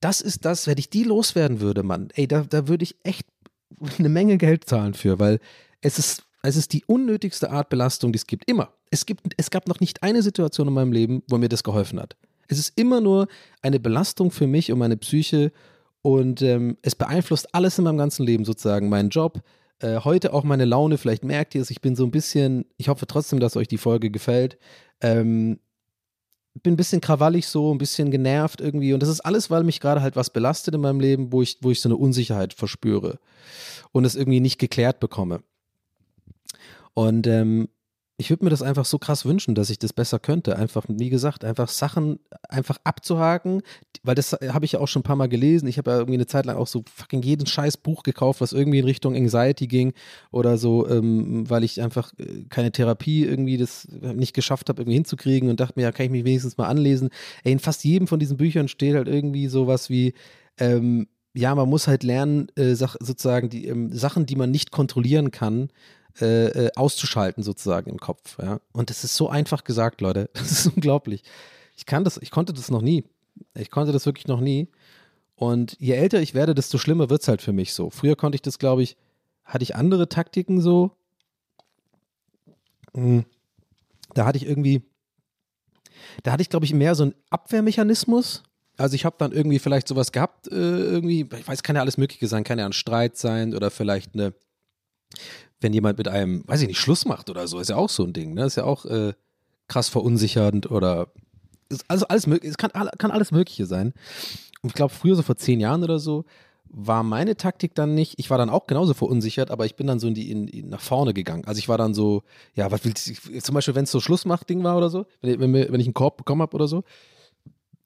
[0.00, 3.26] das ist das, wenn ich die loswerden würde, Mann, ey, da, da würde ich echt
[3.98, 5.40] eine Menge Geld zahlen für, weil
[5.80, 8.48] es ist es ist die unnötigste Art Belastung, die es gibt.
[8.48, 8.70] Immer.
[8.90, 12.00] Es, gibt, es gab noch nicht eine Situation in meinem Leben, wo mir das geholfen
[12.00, 12.16] hat.
[12.48, 13.28] Es ist immer nur
[13.62, 15.52] eine Belastung für mich und meine Psyche
[16.02, 18.88] und ähm, es beeinflusst alles in meinem ganzen Leben sozusagen.
[18.88, 19.42] Mein Job,
[19.80, 20.96] äh, heute auch meine Laune.
[20.96, 23.78] Vielleicht merkt ihr es, ich bin so ein bisschen, ich hoffe trotzdem, dass euch die
[23.78, 24.58] Folge gefällt.
[25.00, 25.58] Ähm,
[26.62, 28.92] bin ein bisschen krawallig so, ein bisschen genervt irgendwie.
[28.92, 31.58] Und das ist alles, weil mich gerade halt was belastet in meinem Leben, wo ich,
[31.60, 33.18] wo ich so eine Unsicherheit verspüre
[33.92, 35.40] und es irgendwie nicht geklärt bekomme.
[36.94, 37.68] Und ähm,
[38.20, 40.56] ich würde mir das einfach so krass wünschen, dass ich das besser könnte.
[40.56, 42.18] Einfach, wie gesagt, einfach Sachen
[42.48, 43.62] einfach abzuhaken,
[44.02, 45.68] weil das habe ich ja auch schon ein paar Mal gelesen.
[45.68, 48.52] Ich habe ja irgendwie eine Zeit lang auch so fucking jeden scheiß Buch gekauft, was
[48.52, 49.92] irgendwie in Richtung Anxiety ging
[50.32, 54.96] oder so, ähm, weil ich einfach äh, keine Therapie irgendwie das nicht geschafft habe, irgendwie
[54.96, 57.10] hinzukriegen und dachte mir, ja, kann ich mich wenigstens mal anlesen.
[57.44, 60.12] Ey, in fast jedem von diesen Büchern steht halt irgendwie sowas wie,
[60.58, 65.30] ähm, ja, man muss halt lernen, äh, sozusagen die ähm, Sachen, die man nicht kontrollieren
[65.30, 65.68] kann,
[66.20, 68.38] äh, äh, auszuschalten sozusagen im Kopf.
[68.40, 68.60] Ja?
[68.72, 70.30] Und das ist so einfach gesagt, Leute.
[70.34, 71.22] Das ist unglaublich.
[71.76, 73.04] Ich kann das, ich konnte das noch nie.
[73.54, 74.68] Ich konnte das wirklich noch nie.
[75.36, 77.90] Und je älter ich werde, desto schlimmer wird es halt für mich so.
[77.90, 78.96] Früher konnte ich das, glaube ich,
[79.44, 80.90] hatte ich andere Taktiken so.
[82.94, 83.24] Hm.
[84.14, 84.82] Da hatte ich irgendwie,
[86.24, 88.42] da hatte ich, glaube ich, mehr so einen Abwehrmechanismus.
[88.76, 91.98] Also ich habe dann irgendwie vielleicht sowas gehabt, äh, irgendwie, ich weiß, kann ja alles
[91.98, 94.34] Mögliche sein, kann ja ein Streit sein oder vielleicht eine,
[95.60, 98.04] wenn jemand mit einem, weiß ich nicht, Schluss macht oder so, ist ja auch so
[98.04, 98.44] ein Ding, ne?
[98.44, 99.14] Ist ja auch äh,
[99.66, 101.08] krass verunsichernd oder
[101.86, 103.92] also alles möglich, es kann, kann alles Mögliche sein.
[104.62, 106.24] Und ich glaube, früher, so vor zehn Jahren oder so,
[106.70, 109.98] war meine Taktik dann nicht, ich war dann auch genauso verunsichert, aber ich bin dann
[109.98, 111.44] so in die, in, in nach vorne gegangen.
[111.46, 112.22] Also ich war dann so,
[112.54, 115.52] ja, was willst du, zum Beispiel, wenn es so Schlussmacht-Ding war oder so, wenn, wenn,
[115.52, 116.84] wenn ich einen Korb bekommen habe oder so,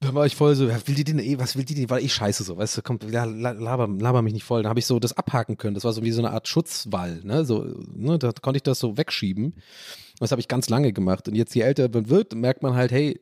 [0.03, 2.13] da war ich voll so, will die denn eh, was will die denn, war ich
[2.13, 4.63] scheiße so, weißt du, kommt, ja, laber, laber mich nicht voll.
[4.63, 5.73] Dann habe ich so das abhaken können.
[5.73, 8.79] Das war so wie so eine Art Schutzwall, ne, so, ne, da konnte ich das
[8.79, 9.55] so wegschieben.
[10.19, 11.27] Das habe ich ganz lange gemacht.
[11.27, 13.19] Und jetzt, je älter man wird, merkt man halt, hey,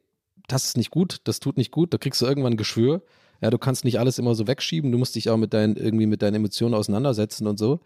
[0.47, 3.03] das ist nicht gut, das tut nicht gut, da kriegst du irgendwann ein Geschwür.
[3.41, 6.05] Ja, du kannst nicht alles immer so wegschieben, du musst dich auch mit deinen, irgendwie
[6.05, 7.79] mit deinen Emotionen auseinandersetzen und so.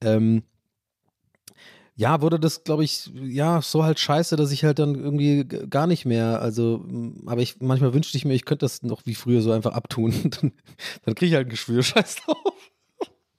[0.00, 0.42] Ähm,
[1.98, 5.86] ja, wurde das, glaube ich, ja, so halt scheiße, dass ich halt dann irgendwie gar
[5.86, 6.84] nicht mehr, also,
[7.24, 10.12] aber ich, manchmal wünschte ich mir, ich könnte das noch wie früher so einfach abtun.
[10.40, 10.52] dann,
[11.04, 12.70] dann kriege ich halt ein Geschwür, scheiß drauf.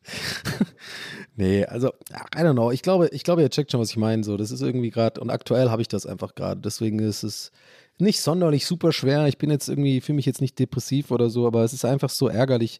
[1.36, 1.90] nee, also,
[2.36, 2.72] I don't know.
[2.72, 4.24] Ich glaube, ich glaube, ihr checkt schon, was ich meine.
[4.24, 6.60] So, das ist irgendwie gerade, und aktuell habe ich das einfach gerade.
[6.60, 7.52] Deswegen ist es
[8.00, 9.28] nicht sonderlich super schwer.
[9.28, 12.10] Ich bin jetzt irgendwie, fühle mich jetzt nicht depressiv oder so, aber es ist einfach
[12.10, 12.80] so ärgerlich,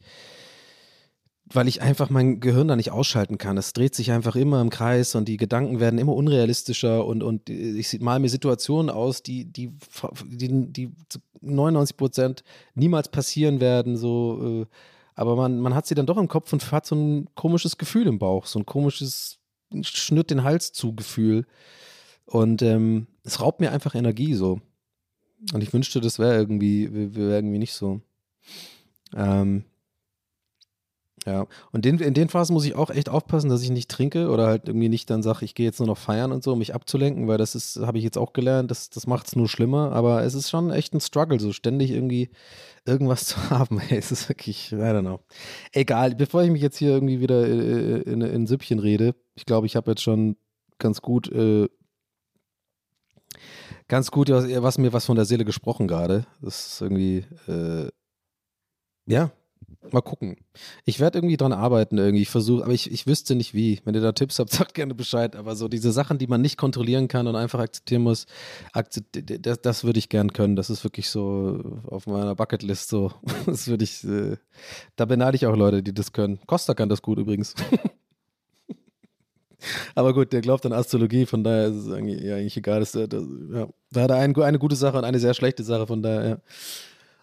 [1.52, 3.58] weil ich einfach mein Gehirn da nicht ausschalten kann.
[3.58, 7.50] Es dreht sich einfach immer im Kreis und die Gedanken werden immer unrealistischer und, und
[7.50, 9.72] ich mal mir Situationen aus, die, die,
[10.26, 12.44] die, die zu 99 Prozent
[12.76, 14.66] niemals passieren werden, so, äh,
[15.16, 18.08] aber man, man hat sie dann doch im Kopf und hat so ein komisches Gefühl
[18.08, 19.40] im Bauch, so ein komisches
[19.82, 21.46] Schnitt den Hals zu Gefühl.
[22.26, 24.62] Und ähm, es raubt mir einfach Energie so.
[25.54, 28.02] Und ich wünschte, das wäre irgendwie, wäre irgendwie nicht so.
[29.16, 29.64] Ähm,
[31.28, 34.30] ja, und den, in den Phasen muss ich auch echt aufpassen, dass ich nicht trinke
[34.30, 36.60] oder halt irgendwie nicht dann sage, ich gehe jetzt nur noch feiern und so, um
[36.60, 39.50] mich abzulenken, weil das ist, habe ich jetzt auch gelernt, das, das macht es nur
[39.50, 42.30] schlimmer, aber es ist schon echt ein Struggle, so ständig irgendwie
[42.86, 43.82] irgendwas zu haben.
[43.90, 45.20] Es ist wirklich, I don't know.
[45.74, 49.68] Egal, bevor ich mich jetzt hier irgendwie wieder äh, in, in Süppchen rede, ich glaube,
[49.68, 50.38] ich habe jetzt schon
[50.80, 51.68] ganz gut, äh,
[53.90, 56.26] ganz gut, was, was, mir was von der Seele gesprochen gerade.
[56.42, 57.90] Das ist irgendwie, äh,
[59.08, 59.32] ja,
[59.92, 60.38] Mal gucken.
[60.86, 62.24] Ich werde irgendwie dran arbeiten, irgendwie.
[62.24, 63.80] Ich versuche, aber ich, ich wüsste nicht wie.
[63.86, 65.36] Wenn ihr da Tipps habt, sagt gerne Bescheid.
[65.36, 68.26] Aber so diese Sachen, die man nicht kontrollieren kann und einfach akzeptieren muss,
[68.74, 70.56] akzept, das, das würde ich gern können.
[70.56, 73.12] Das ist wirklich so auf meiner Bucketlist so.
[73.46, 74.38] Das würde ich, äh,
[74.96, 76.40] da beneide ich auch Leute, die das können.
[76.48, 77.56] Costa kann das gut übrigens.
[79.96, 82.80] Aber gut, der glaubt an Astrologie, von daher ist es eigentlich, ja, eigentlich egal.
[82.80, 83.24] Das, das,
[83.54, 83.68] ja.
[83.92, 86.38] Da hat er ein, eine gute Sache und eine sehr schlechte Sache, von daher, ja.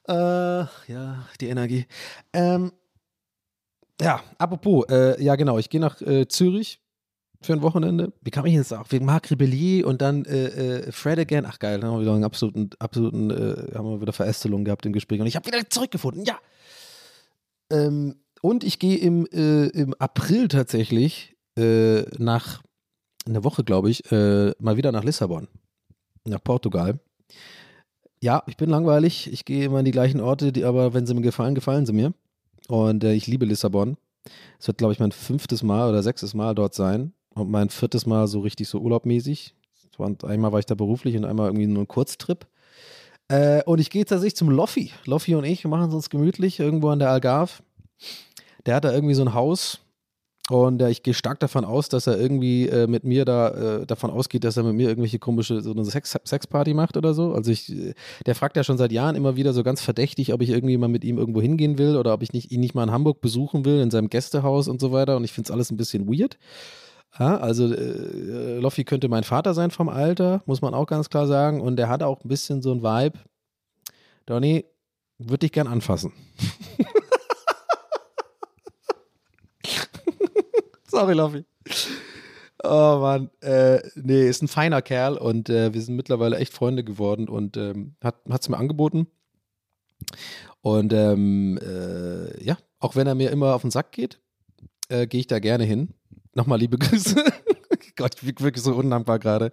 [0.09, 1.87] Äh, ja, die Energie.
[2.33, 2.73] Ähm,
[4.01, 6.81] ja, apropos, äh, ja genau, ich gehe nach äh, Zürich
[7.41, 8.13] für ein Wochenende.
[8.23, 8.91] Wie kam ich jetzt auch?
[8.91, 10.47] Wegen Marc Rebellier und dann äh,
[10.79, 11.47] äh, Fred again.
[11.47, 14.85] Ach geil, dann haben wir wieder einen absoluten, absoluten, äh, haben wir wieder Verästelung gehabt
[14.87, 15.21] im Gespräch.
[15.21, 16.39] Und ich habe wieder zurückgefunden, ja.
[17.71, 22.63] Ähm, und ich gehe im, äh, im April tatsächlich äh, nach
[23.27, 25.49] einer Woche, glaube ich, äh, mal wieder nach Lissabon,
[26.25, 26.99] nach Portugal.
[28.25, 29.31] Ja, ich bin langweilig.
[29.31, 31.93] Ich gehe immer an die gleichen Orte, die, aber wenn sie mir gefallen, gefallen sie
[31.93, 32.15] mir.
[32.69, 33.99] Und äh, ich liebe Lissabon.
[34.59, 37.13] Es wird, glaube ich, mein fünftes Mal oder sechstes Mal dort sein.
[37.35, 39.55] Und mein viertes Mal so richtig so urlaubmäßig.
[40.23, 42.47] Einmal war ich da beruflich und einmal irgendwie nur ein Kurztrip.
[43.29, 44.91] Äh, und ich gehe tatsächlich zum Loffi.
[45.05, 47.63] Loffi und ich machen es uns gemütlich irgendwo an der Algarve.
[48.65, 49.81] Der hat da irgendwie so ein Haus
[50.51, 53.49] und äh, ich gehe stark davon aus, dass er irgendwie äh, mit mir da
[53.81, 57.15] äh, davon ausgeht, dass er mit mir irgendwelche komische so eine Sex Sexparty macht oder
[57.15, 57.33] so.
[57.33, 57.95] Also ich, äh,
[58.27, 60.89] der fragt ja schon seit Jahren immer wieder so ganz verdächtig, ob ich irgendwie mal
[60.89, 63.65] mit ihm irgendwo hingehen will oder ob ich nicht, ihn nicht mal in Hamburg besuchen
[63.65, 65.17] will, in seinem Gästehaus und so weiter.
[65.17, 66.37] Und ich finde es alles ein bisschen weird.
[67.19, 71.27] Ja, also äh, Loffi könnte mein Vater sein vom Alter, muss man auch ganz klar
[71.27, 71.63] sagen.
[71.63, 73.19] Und der hat auch ein bisschen so ein Vibe.
[74.27, 74.67] Donny,
[75.17, 76.13] würde dich gern anfassen.
[80.95, 81.45] Sorry, Loffi.
[82.63, 86.85] Oh Mann, äh, nee, ist ein feiner Kerl und äh, wir sind mittlerweile echt Freunde
[86.85, 89.09] geworden und ähm, hat es mir angeboten.
[90.61, 94.21] Und ähm, äh, ja, auch wenn er mir immer auf den Sack geht,
[94.89, 95.95] äh, gehe ich da gerne hin.
[96.33, 97.17] Nochmal liebe Grüße.
[97.97, 99.53] Gott, ich bin wirklich so undankbar gerade.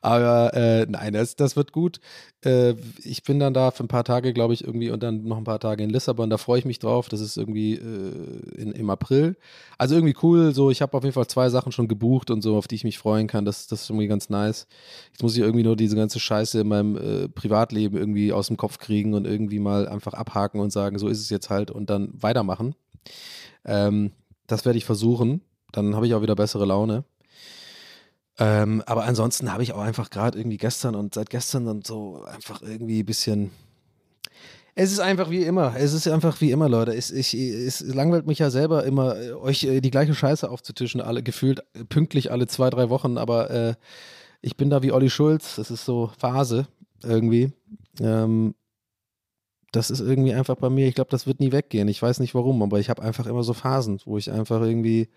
[0.00, 2.00] Aber äh, nein, das, das wird gut.
[2.44, 5.36] Äh, ich bin dann da für ein paar Tage, glaube ich, irgendwie und dann noch
[5.36, 6.30] ein paar Tage in Lissabon.
[6.30, 7.08] Da freue ich mich drauf.
[7.10, 9.36] Das ist irgendwie äh, in, im April.
[9.76, 10.54] Also irgendwie cool.
[10.54, 12.84] So, ich habe auf jeden Fall zwei Sachen schon gebucht und so, auf die ich
[12.84, 13.44] mich freuen kann.
[13.44, 14.66] Das, das ist irgendwie ganz nice.
[15.10, 18.56] Jetzt muss ich irgendwie nur diese ganze Scheiße in meinem äh, Privatleben irgendwie aus dem
[18.56, 21.90] Kopf kriegen und irgendwie mal einfach abhaken und sagen, so ist es jetzt halt und
[21.90, 22.74] dann weitermachen.
[23.66, 24.12] Ähm,
[24.46, 25.42] das werde ich versuchen.
[25.72, 27.04] Dann habe ich auch wieder bessere Laune.
[28.38, 32.24] Ähm, aber ansonsten habe ich auch einfach gerade irgendwie gestern und seit gestern dann so
[32.24, 33.50] einfach irgendwie ein bisschen.
[34.74, 35.74] Es ist einfach wie immer.
[35.76, 36.94] Es ist einfach wie immer, Leute.
[36.94, 41.02] Es, ich, es langweilt mich ja selber immer, äh, euch äh, die gleiche Scheiße aufzutischen,
[41.02, 43.18] alle gefühlt äh, pünktlich alle zwei, drei Wochen.
[43.18, 43.74] Aber äh,
[44.40, 45.56] ich bin da wie Olli Schulz.
[45.56, 46.66] Das ist so Phase
[47.02, 47.52] irgendwie.
[48.00, 48.54] Ähm,
[49.72, 50.86] das ist irgendwie einfach bei mir.
[50.86, 51.88] Ich glaube, das wird nie weggehen.
[51.88, 55.08] Ich weiß nicht warum, aber ich habe einfach immer so Phasen, wo ich einfach irgendwie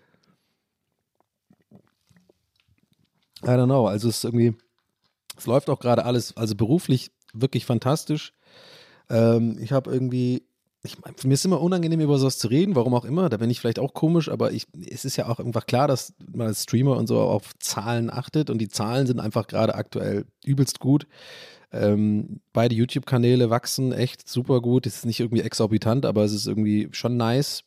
[3.42, 3.86] I don't know.
[3.86, 4.54] Also es ist irgendwie,
[5.36, 8.32] es läuft auch gerade alles, also beruflich wirklich fantastisch.
[9.10, 10.42] Ähm, ich habe irgendwie,
[10.82, 13.28] ich, mir ist immer unangenehm, über sowas zu reden, warum auch immer.
[13.28, 16.14] Da bin ich vielleicht auch komisch, aber ich, es ist ja auch einfach klar, dass
[16.32, 20.26] man als Streamer und so auf Zahlen achtet und die Zahlen sind einfach gerade aktuell
[20.44, 21.06] übelst gut.
[21.72, 24.86] Ähm, beide YouTube-Kanäle wachsen echt super gut.
[24.86, 27.64] Es ist nicht irgendwie exorbitant, aber es ist irgendwie schon nice.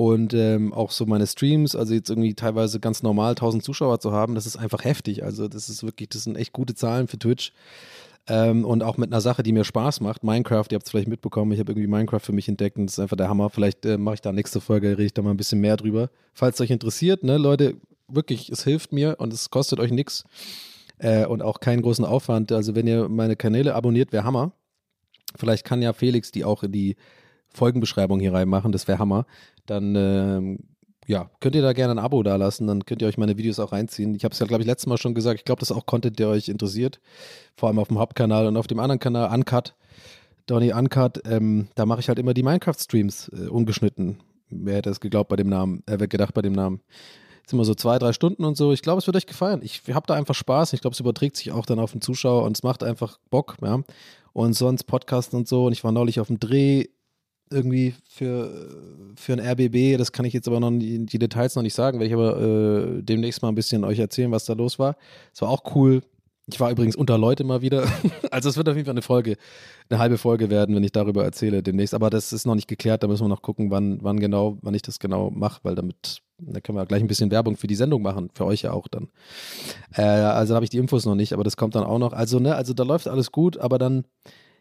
[0.00, 4.12] Und ähm, auch so meine Streams, also jetzt irgendwie teilweise ganz normal 1000 Zuschauer zu
[4.12, 5.24] haben, das ist einfach heftig.
[5.24, 7.52] Also das ist wirklich, das sind echt gute Zahlen für Twitch.
[8.26, 11.08] Ähm, und auch mit einer Sache, die mir Spaß macht, Minecraft, ihr habt es vielleicht
[11.08, 13.50] mitbekommen, ich habe irgendwie Minecraft für mich entdeckt und das ist einfach der Hammer.
[13.50, 16.08] Vielleicht äh, mache ich da nächste Folge, rede ich da mal ein bisschen mehr drüber.
[16.32, 17.76] Falls es euch interessiert, ne, Leute,
[18.08, 20.24] wirklich, es hilft mir und es kostet euch nichts
[20.96, 22.52] äh, und auch keinen großen Aufwand.
[22.52, 24.52] Also wenn ihr meine Kanäle abonniert, wäre Hammer.
[25.36, 26.96] Vielleicht kann ja Felix die auch in die
[27.52, 29.26] Folgenbeschreibung hier reinmachen, das wäre Hammer.
[29.70, 30.58] Dann ähm,
[31.06, 33.70] ja, könnt ihr da gerne ein Abo dalassen, dann könnt ihr euch meine Videos auch
[33.70, 34.16] reinziehen.
[34.16, 35.86] Ich habe es ja, glaube ich, letztes Mal schon gesagt, ich glaube, das ist auch
[35.86, 36.98] Content, der euch interessiert.
[37.54, 39.76] Vor allem auf dem Hauptkanal und auf dem anderen Kanal, Uncut,
[40.46, 44.18] Donny Uncut, ähm, da mache ich halt immer die Minecraft-Streams äh, ungeschnitten.
[44.48, 46.80] Wer hätte es geglaubt bei dem Namen, äh, gedacht bei dem Namen.
[47.42, 48.72] Jetzt immer so zwei, drei Stunden und so.
[48.72, 49.60] Ich glaube, es wird euch gefallen.
[49.62, 50.72] Ich habe da einfach Spaß.
[50.72, 53.56] Ich glaube, es überträgt sich auch dann auf den Zuschauer und es macht einfach Bock,
[53.62, 53.80] ja.
[54.32, 55.66] Und sonst Podcasten und so.
[55.66, 56.86] Und ich war neulich auf dem Dreh
[57.50, 58.68] irgendwie für,
[59.16, 59.98] für ein RBB.
[59.98, 62.40] Das kann ich jetzt aber noch die, die Details noch nicht sagen, werde ich aber
[62.40, 64.96] äh, demnächst mal ein bisschen euch erzählen, was da los war.
[65.34, 66.02] Es war auch cool.
[66.52, 67.84] Ich war übrigens unter Leute mal wieder.
[68.30, 69.36] Also es wird auf jeden Fall eine Folge,
[69.88, 71.94] eine halbe Folge werden, wenn ich darüber erzähle demnächst.
[71.94, 73.02] Aber das ist noch nicht geklärt.
[73.02, 76.22] Da müssen wir noch gucken, wann, wann genau, wann ich das genau mache, weil damit,
[76.38, 78.86] da können wir gleich ein bisschen Werbung für die Sendung machen, für euch ja auch
[78.86, 79.08] dann.
[79.94, 82.12] Äh, also da habe ich die Infos noch nicht, aber das kommt dann auch noch.
[82.12, 84.04] Also ne, also da läuft alles gut, aber dann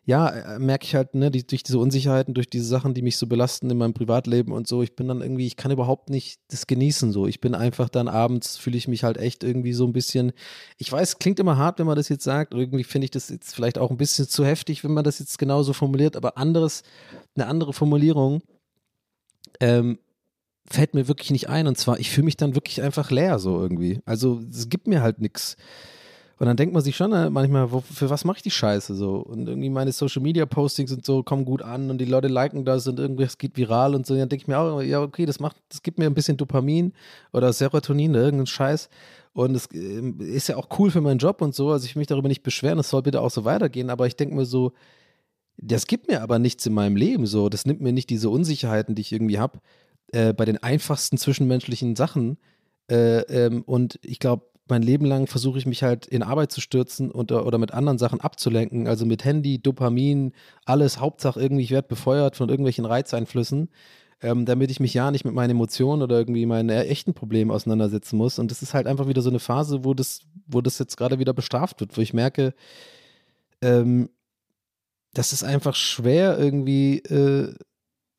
[0.09, 3.17] ja, äh, merke ich halt, ne, die, durch diese Unsicherheiten, durch diese Sachen, die mich
[3.17, 6.39] so belasten in meinem Privatleben und so, ich bin dann irgendwie, ich kann überhaupt nicht
[6.47, 7.27] das genießen so.
[7.27, 10.31] Ich bin einfach dann abends, fühle ich mich halt echt irgendwie so ein bisschen,
[10.77, 13.53] ich weiß, klingt immer hart, wenn man das jetzt sagt, irgendwie finde ich das jetzt
[13.53, 16.81] vielleicht auch ein bisschen zu heftig, wenn man das jetzt genauso formuliert, aber anderes,
[17.35, 18.41] eine andere Formulierung,
[19.59, 19.99] ähm,
[20.67, 23.61] fällt mir wirklich nicht ein und zwar, ich fühle mich dann wirklich einfach leer so
[23.61, 23.99] irgendwie.
[24.05, 25.55] Also es gibt mir halt nichts.
[26.39, 28.95] Und dann denkt man sich schon äh, manchmal, wo, für was mache ich die Scheiße
[28.95, 29.17] so?
[29.17, 32.63] Und irgendwie meine Social Media Postings und so kommen gut an und die Leute liken
[32.63, 34.13] das und irgendwas geht viral und so.
[34.13, 36.37] Und dann denke ich mir auch, ja, okay, das macht, das gibt mir ein bisschen
[36.37, 36.93] Dopamin
[37.33, 38.89] oder Serotonin oder irgendeinen Scheiß.
[39.33, 39.99] Und es äh,
[40.33, 41.71] ist ja auch cool für meinen Job und so.
[41.71, 44.15] Also ich will mich darüber nicht beschweren, es soll bitte auch so weitergehen, aber ich
[44.15, 44.71] denke mir so,
[45.57, 47.49] das gibt mir aber nichts in meinem Leben so.
[47.49, 49.59] Das nimmt mir nicht diese Unsicherheiten, die ich irgendwie habe,
[50.13, 52.37] äh, bei den einfachsten zwischenmenschlichen Sachen.
[52.89, 56.61] Äh, ähm, und ich glaube, mein Leben lang versuche ich mich halt in Arbeit zu
[56.61, 60.33] stürzen und, oder mit anderen Sachen abzulenken, also mit Handy, Dopamin,
[60.65, 63.69] alles, Hauptsache irgendwie, ich werde befeuert von irgendwelchen Reizeinflüssen,
[64.21, 68.17] ähm, damit ich mich ja nicht mit meinen Emotionen oder irgendwie meinen echten Problemen auseinandersetzen
[68.17, 68.39] muss.
[68.39, 71.19] Und das ist halt einfach wieder so eine Phase, wo das, wo das jetzt gerade
[71.19, 72.53] wieder bestraft wird, wo ich merke,
[73.61, 74.09] ähm,
[75.13, 77.55] das ist einfach schwer irgendwie äh,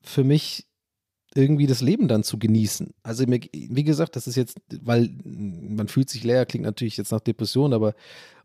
[0.03, 0.70] für mich
[1.35, 2.93] irgendwie das Leben dann zu genießen.
[3.05, 7.21] Also wie gesagt, das ist jetzt, weil man fühlt sich leer, klingt natürlich jetzt nach
[7.21, 7.95] Depression, aber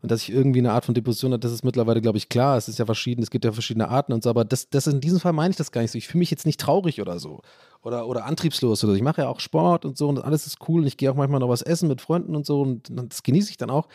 [0.02, 2.56] und dass ich irgendwie eine Art von Depression habe, das ist mittlerweile, glaube ich, klar.
[2.56, 5.00] Es ist ja verschieden, es gibt ja verschiedene Arten und so, aber das, das in
[5.00, 5.98] diesem Fall meine ich das gar nicht so.
[5.98, 7.40] Ich fühle mich jetzt nicht traurig oder so.
[7.82, 8.96] Oder, oder antriebslos oder so.
[8.96, 11.16] Ich mache ja auch Sport und so und alles ist cool und ich gehe auch
[11.16, 13.88] manchmal noch was essen mit Freunden und so und das genieße ich dann auch.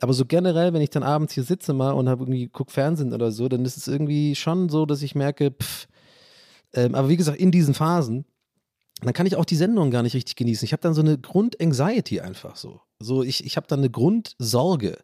[0.00, 3.12] Aber so generell, wenn ich dann abends hier sitze mal und habe irgendwie guck Fernsehen
[3.12, 5.88] oder so, dann ist es irgendwie schon so, dass ich merke, pff,
[6.74, 8.24] ähm, aber wie gesagt, in diesen Phasen,
[9.02, 10.64] dann kann ich auch die Sendung gar nicht richtig genießen.
[10.64, 12.80] Ich habe dann so eine Grund-Anxiety einfach so.
[12.98, 14.98] So, ich, ich habe dann eine Grundsorge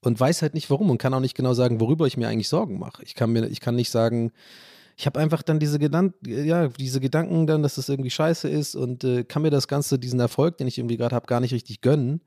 [0.00, 2.48] und weiß halt nicht warum und kann auch nicht genau sagen, worüber ich mir eigentlich
[2.48, 3.02] Sorgen mache.
[3.02, 4.32] Ich kann mir, ich kann nicht sagen,
[4.96, 8.74] ich habe einfach dann diese Gedanken, ja, diese Gedanken dann, dass das irgendwie scheiße ist
[8.74, 11.52] und äh, kann mir das Ganze, diesen Erfolg, den ich irgendwie gerade habe, gar nicht
[11.52, 12.22] richtig gönnen,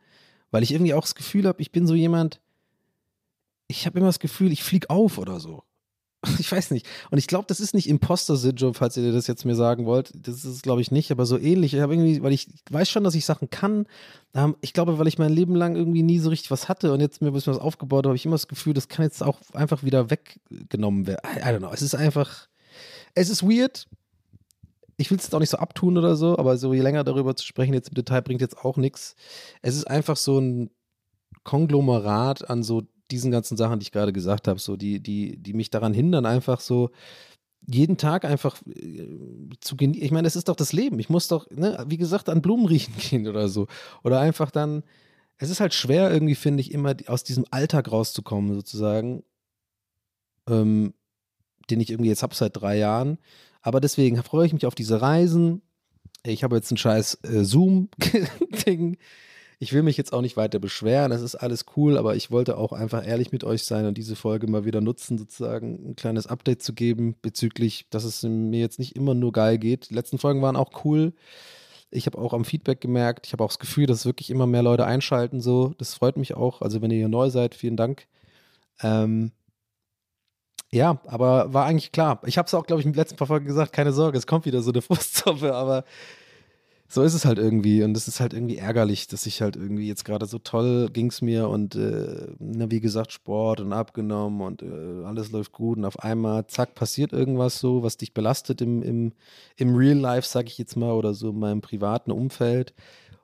[0.51, 2.41] weil ich irgendwie auch das Gefühl habe, ich bin so jemand,
[3.67, 5.63] ich habe immer das Gefühl, ich fliege auf oder so.
[6.39, 6.85] Ich weiß nicht.
[7.11, 10.11] Und ich glaube, das ist nicht Imposter-Syndrom, falls ihr das jetzt mir sagen wollt.
[10.15, 11.73] Das ist, glaube ich, nicht, aber so ähnlich.
[11.73, 13.85] Ich habe irgendwie, weil ich weiß schon, dass ich Sachen kann.
[14.61, 17.21] Ich glaube, weil ich mein Leben lang irgendwie nie so richtig was hatte und jetzt
[17.21, 19.39] mir ein bisschen was aufgebaut habe, habe ich immer das Gefühl, das kann jetzt auch
[19.53, 21.21] einfach wieder weggenommen werden.
[21.25, 21.71] I, I don't know.
[21.73, 22.47] Es ist einfach,
[23.15, 23.87] es ist weird.
[24.97, 27.35] Ich will es jetzt auch nicht so abtun oder so, aber so je länger darüber
[27.35, 29.15] zu sprechen, jetzt im Detail bringt jetzt auch nichts.
[29.61, 30.69] Es ist einfach so ein
[31.43, 35.53] Konglomerat an so diesen ganzen Sachen, die ich gerade gesagt habe, so die, die, die
[35.53, 36.91] mich daran hindern, einfach so
[37.67, 39.07] jeden Tag einfach äh,
[39.59, 40.03] zu genießen.
[40.03, 40.99] Ich meine, das ist doch das Leben.
[40.99, 43.67] Ich muss doch, ne, wie gesagt, an Blumen riechen gehen oder so.
[44.03, 44.83] Oder einfach dann,
[45.37, 49.23] es ist halt schwer irgendwie, finde ich, immer aus diesem Alltag rauszukommen, sozusagen,
[50.47, 50.93] ähm,
[51.69, 53.17] den ich irgendwie jetzt habe seit drei Jahren.
[53.61, 55.61] Aber deswegen freue ich mich auf diese Reisen.
[56.23, 58.97] Ich habe jetzt ein scheiß äh, Zoom-Ding
[59.61, 62.57] ich will mich jetzt auch nicht weiter beschweren, es ist alles cool, aber ich wollte
[62.57, 66.27] auch einfach ehrlich mit euch sein und diese Folge mal wieder nutzen, sozusagen ein kleines
[66.27, 69.89] Update zu geben bezüglich, dass es mir jetzt nicht immer nur geil geht.
[69.89, 71.13] Die letzten Folgen waren auch cool.
[71.91, 74.63] Ich habe auch am Feedback gemerkt, ich habe auch das Gefühl, dass wirklich immer mehr
[74.63, 75.73] Leute einschalten, so.
[75.77, 76.61] Das freut mich auch.
[76.61, 78.07] Also, wenn ihr hier neu seid, vielen Dank.
[78.81, 79.31] Ähm,
[80.71, 82.21] ja, aber war eigentlich klar.
[82.25, 84.45] Ich habe es auch, glaube ich, den letzten paar Folgen gesagt, keine Sorge, es kommt
[84.45, 85.83] wieder so eine Frustsuppe, aber
[86.91, 89.87] so ist es halt irgendwie und es ist halt irgendwie ärgerlich, dass ich halt irgendwie
[89.87, 94.41] jetzt gerade so toll ging es mir und äh, ne, wie gesagt Sport und abgenommen
[94.41, 98.61] und äh, alles läuft gut und auf einmal zack passiert irgendwas so, was dich belastet
[98.61, 99.13] im, im,
[99.55, 102.73] im Real Life, sag ich jetzt mal, oder so in meinem privaten Umfeld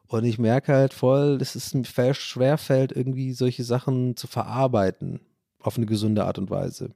[0.08, 5.22] und ich merke halt voll, es mir schwer fällt, irgendwie solche Sachen zu verarbeiten
[5.60, 6.92] auf eine gesunde Art und Weise.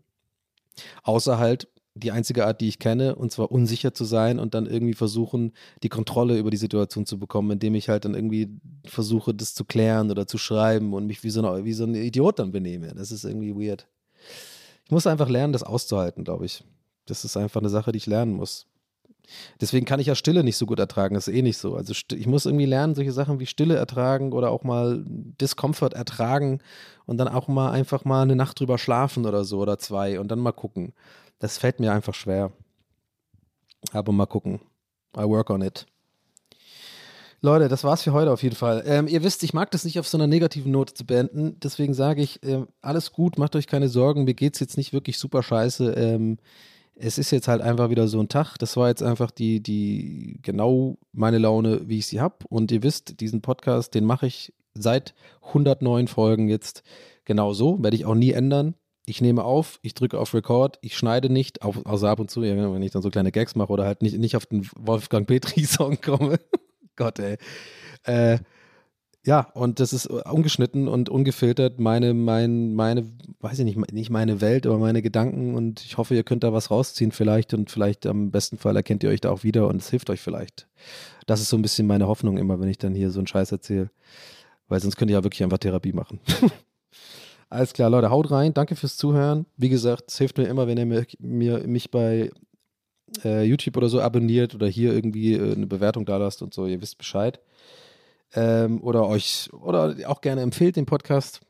[1.01, 4.65] Außer halt die einzige Art, die ich kenne, und zwar unsicher zu sein und dann
[4.65, 8.49] irgendwie versuchen, die Kontrolle über die Situation zu bekommen, indem ich halt dann irgendwie
[8.85, 11.95] versuche, das zu klären oder zu schreiben und mich wie so, eine, wie so ein
[11.95, 12.93] Idiot dann benehme.
[12.95, 13.87] Das ist irgendwie weird.
[14.85, 16.63] Ich muss einfach lernen, das auszuhalten, glaube ich.
[17.05, 18.67] Das ist einfach eine Sache, die ich lernen muss.
[19.61, 21.15] Deswegen kann ich ja Stille nicht so gut ertragen.
[21.15, 21.75] Das ist eh nicht so.
[21.75, 26.59] Also ich muss irgendwie lernen, solche Sachen wie Stille ertragen oder auch mal Discomfort ertragen
[27.05, 30.29] und dann auch mal einfach mal eine Nacht drüber schlafen oder so oder zwei und
[30.29, 30.93] dann mal gucken.
[31.39, 32.51] Das fällt mir einfach schwer.
[33.91, 34.59] Aber mal gucken.
[35.17, 35.85] I work on it.
[37.41, 38.83] Leute, das war's für heute auf jeden Fall.
[38.85, 41.57] Ähm, ihr wisst, ich mag das nicht auf so einer negativen Note zu beenden.
[41.61, 44.25] Deswegen sage ich, ähm, alles gut, macht euch keine Sorgen.
[44.25, 45.93] Mir geht's jetzt nicht wirklich super scheiße.
[45.93, 46.37] Ähm,
[46.95, 48.57] es ist jetzt halt einfach wieder so ein Tag.
[48.57, 52.35] Das war jetzt einfach die, die genau meine Laune, wie ich sie habe.
[52.49, 55.15] Und ihr wisst, diesen Podcast, den mache ich seit
[55.47, 56.83] 109 Folgen jetzt
[57.23, 57.81] genau so.
[57.81, 58.75] Werde ich auch nie ändern.
[59.09, 62.43] Ich nehme auf, ich drücke auf Record, ich schneide nicht, auf, außer ab und zu,
[62.43, 65.99] wenn ich dann so kleine Gags mache oder halt nicht, nicht auf den Wolfgang Petri-Song
[66.03, 66.39] komme.
[66.95, 67.37] Gott, ey.
[68.03, 68.37] Äh,
[69.25, 74.41] ja, und das ist ungeschnitten und ungefiltert meine, mein, meine, weiß ich nicht, nicht meine
[74.41, 78.05] Welt, aber meine Gedanken und ich hoffe, ihr könnt da was rausziehen vielleicht und vielleicht
[78.05, 80.67] am besten Fall erkennt ihr euch da auch wieder und es hilft euch vielleicht.
[81.25, 83.51] Das ist so ein bisschen meine Hoffnung immer, wenn ich dann hier so einen Scheiß
[83.51, 83.89] erzähle,
[84.67, 86.19] weil sonst könnt ihr ja wirklich einfach Therapie machen.
[87.49, 88.53] Alles klar, Leute, haut rein.
[88.53, 89.45] Danke fürs Zuhören.
[89.57, 92.31] Wie gesagt, es hilft mir immer, wenn ihr mir, mir mich bei
[93.23, 96.67] äh, YouTube oder so abonniert oder hier irgendwie äh, eine Bewertung da lasst und so.
[96.67, 97.39] Ihr wisst Bescheid.
[98.35, 101.41] Ähm, oder euch, oder auch gerne empfehlt den Podcast.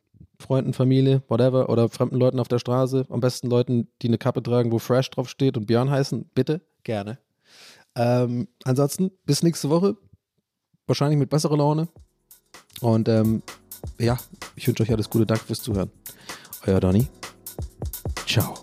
[0.42, 3.06] Freunden, Familie, whatever, oder fremden Leuten auf der Straße.
[3.10, 6.30] Am besten Leuten, die eine Kappe tragen, wo Fresh draufsteht und Björn heißen.
[6.34, 7.18] Bitte, gerne.
[7.96, 9.98] Ähm, ansonsten, bis nächste Woche.
[10.88, 11.90] Wahrscheinlich mit besserer Laune.
[12.80, 13.44] Und ähm,
[14.00, 14.18] ja,
[14.60, 15.26] ich wünsche euch alles Gute.
[15.26, 15.90] Danke fürs Zuhören.
[16.68, 17.08] Euer Donny.
[18.28, 18.56] Ciao.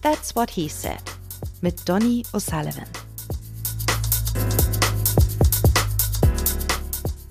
[0.00, 1.02] That's What He Said
[1.60, 2.86] mit Donny O'Sullivan.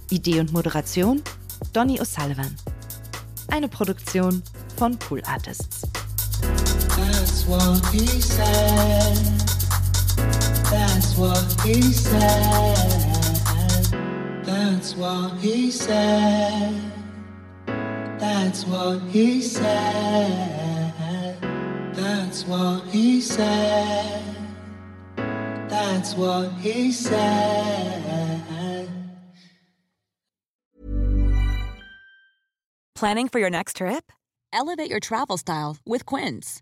[0.09, 1.23] Idee und Moderation
[1.71, 2.53] Donny O'Sullivan.
[3.47, 4.43] Eine Produktion
[4.75, 5.83] von Pool Artists.
[6.89, 9.36] That's what he said.
[11.17, 12.77] What he said.
[14.45, 16.79] That's what he said.
[18.19, 21.35] That's what he said.
[21.95, 24.23] That's what he said.
[25.67, 28.87] That's what he said.
[32.93, 34.11] Planning for your next trip?
[34.53, 36.61] Elevate your travel style with Quince.